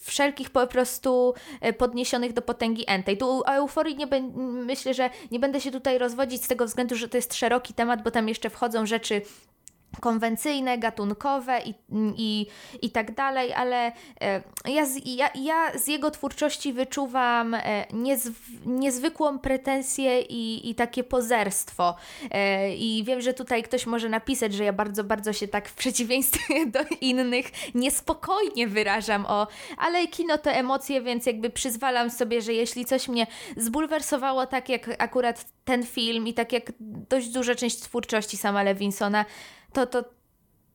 [0.00, 1.34] wszelkich po prostu
[1.66, 3.18] y, podniesionych do potęgi entej.
[3.18, 4.06] Tu o euforii nie
[4.36, 8.02] myślę, że nie będę się tutaj rozwodzić z tego względu, że to jest szeroki temat,
[8.02, 9.22] bo tam jeszcze wchodzą rzeczy
[10.00, 11.74] konwencyjne, gatunkowe i,
[12.16, 12.46] i,
[12.82, 18.32] i tak dalej, ale e, ja z, ja, ja z jego twórczości wyczuwam e, niezw,
[18.66, 21.94] niezwykłą pretensję i, i takie pozerstwo.
[22.30, 25.74] E, I wiem, że tutaj ktoś może napisać, że ja bardzo, bardzo się tak w
[25.74, 29.46] przeciwieństwie do innych niespokojnie wyrażam o,
[29.78, 33.26] ale kino to emocje, więc jakby przyzwalam sobie, że jeśli coś mnie
[33.56, 36.72] zbulwersowało, tak jak akurat ten film i tak jak
[37.08, 39.24] dość duża część twórczości sama Lewinsona,
[39.76, 40.04] to, to,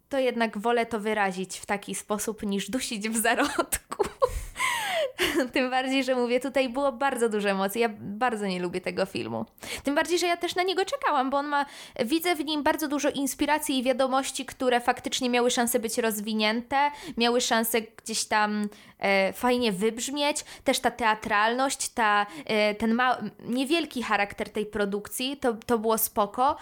[0.10, 4.04] to jednak wolę to wyrazić w taki sposób, niż dusić w zarodku.
[5.54, 7.82] Tym bardziej, że mówię, tutaj było bardzo dużo emocji.
[7.82, 9.46] Ja bardzo nie lubię tego filmu.
[9.84, 11.66] Tym bardziej, że ja też na niego czekałam, bo on ma,
[12.06, 17.42] widzę w nim bardzo dużo inspiracji i wiadomości, które faktycznie miały szansę być rozwinięte, miały
[17.42, 20.46] szansę gdzieś tam e, fajnie wybrzmieć.
[20.64, 26.58] Też ta teatralność, ta, e, ten ma, niewielki charakter tej produkcji, to, to było spoko,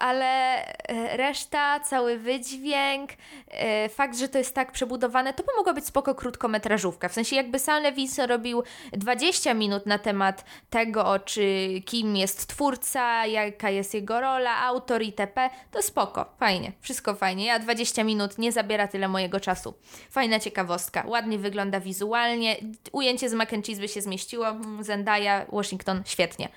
[0.00, 0.26] ale
[0.66, 3.10] e, reszta, cały wydźwięk,
[3.48, 7.08] e, fakt, że to jest tak przebudowane, to by mogła być spoko krótkometrażówka.
[7.08, 13.26] W sensie jakby Sam Levinson robił 20 minut na temat tego, czy kim jest twórca,
[13.26, 17.44] jaka jest jego rola, autor itp., to spoko, fajnie, wszystko fajnie.
[17.44, 19.74] Ja 20 minut nie zabiera tyle mojego czasu.
[20.10, 22.56] Fajna ciekawostka, ładnie wygląda wizualnie,
[22.92, 26.48] ujęcie z mac by się zmieściło, mm, Zendaya, Washington, świetnie.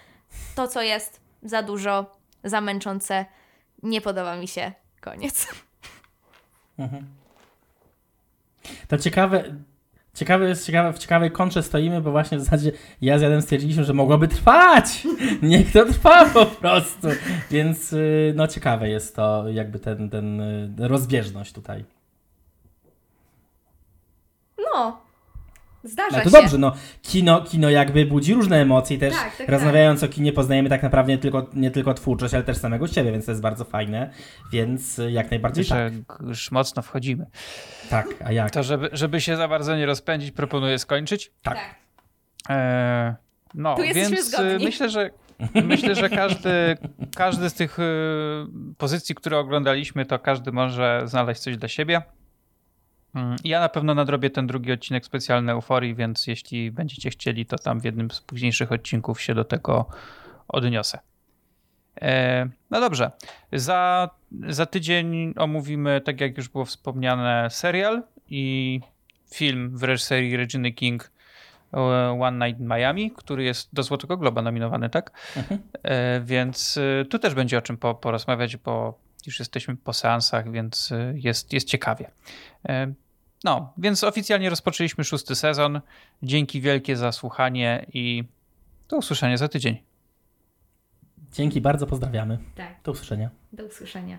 [0.56, 3.26] To, co jest, za dużo, zamęczące.
[3.84, 4.72] Nie podoba mi się.
[5.02, 5.48] Koniec.
[6.78, 7.06] Mhm.
[8.88, 9.44] To ciekawe,
[10.14, 12.72] ciekawe jest, ciekawe, w ciekawej kontrze stoimy, bo właśnie w zasadzie
[13.02, 15.08] ja z Jadem stwierdziliśmy, że mogłoby trwać.
[15.42, 17.08] Niech to trwa po prostu.
[17.52, 21.86] Więc y, no ciekawe jest to jakby ten, ten y, rozbieżność tutaj.
[24.74, 25.02] No,
[25.84, 26.42] Zdarza no to się.
[26.42, 30.34] dobrze, no kino, kino jakby budzi różne emocje i też Tak, tak, rozmawiając o kinie
[30.34, 33.42] poznajemy tak naprawdę nie tylko, nie tylko twórczość, ale też samego siebie, więc to jest
[33.42, 34.10] bardzo fajne,
[34.52, 36.20] więc jak najbardziej Że tak.
[36.28, 37.26] już mocno wchodzimy.
[37.90, 38.52] Tak, a jak?
[38.52, 41.32] To żeby, żeby się za bardzo nie rozpędzić, proponuję skończyć.
[41.42, 41.58] Tak.
[42.50, 43.16] E,
[43.54, 44.52] no, więc zgodni.
[44.52, 45.10] y, myślę, że
[45.64, 46.78] myślę, że każdy,
[47.16, 47.84] każdy z tych y,
[48.78, 52.02] pozycji, które oglądaliśmy, to każdy może znaleźć coś dla siebie.
[53.16, 57.58] Mm, Ja na pewno nadrobię ten drugi odcinek specjalny Euforii, więc jeśli będziecie chcieli, to
[57.58, 59.86] tam w jednym z późniejszych odcinków się do tego
[60.48, 61.00] odniosę.
[62.02, 63.12] E, No dobrze.
[63.52, 64.10] Za,
[64.50, 68.80] za tydzień omówimy, tak jak już było wspomniane, serial i
[69.34, 71.12] film w reżyserii Reginy King
[71.74, 71.78] e,
[72.22, 75.12] One Night in Miami, który jest do Złotego Globa nominowany, tak?
[75.38, 75.62] Mhm.
[75.84, 80.94] E, Więc tu też będzie o czym po, porozmawiać, bo już jesteśmy po seansach, więc
[81.14, 82.12] jest, jest ciekawie.
[83.44, 85.82] No, więc oficjalnie rozpoczęliśmy szósty sezon.
[86.24, 88.24] Dzięki wielkie za słuchanie i
[88.90, 89.78] do usłyszenia za tydzień.
[91.32, 92.38] Dzięki bardzo, pozdrawiamy.
[92.56, 93.30] Tak, Do usłyszenia.
[93.54, 94.18] do usłyszenia.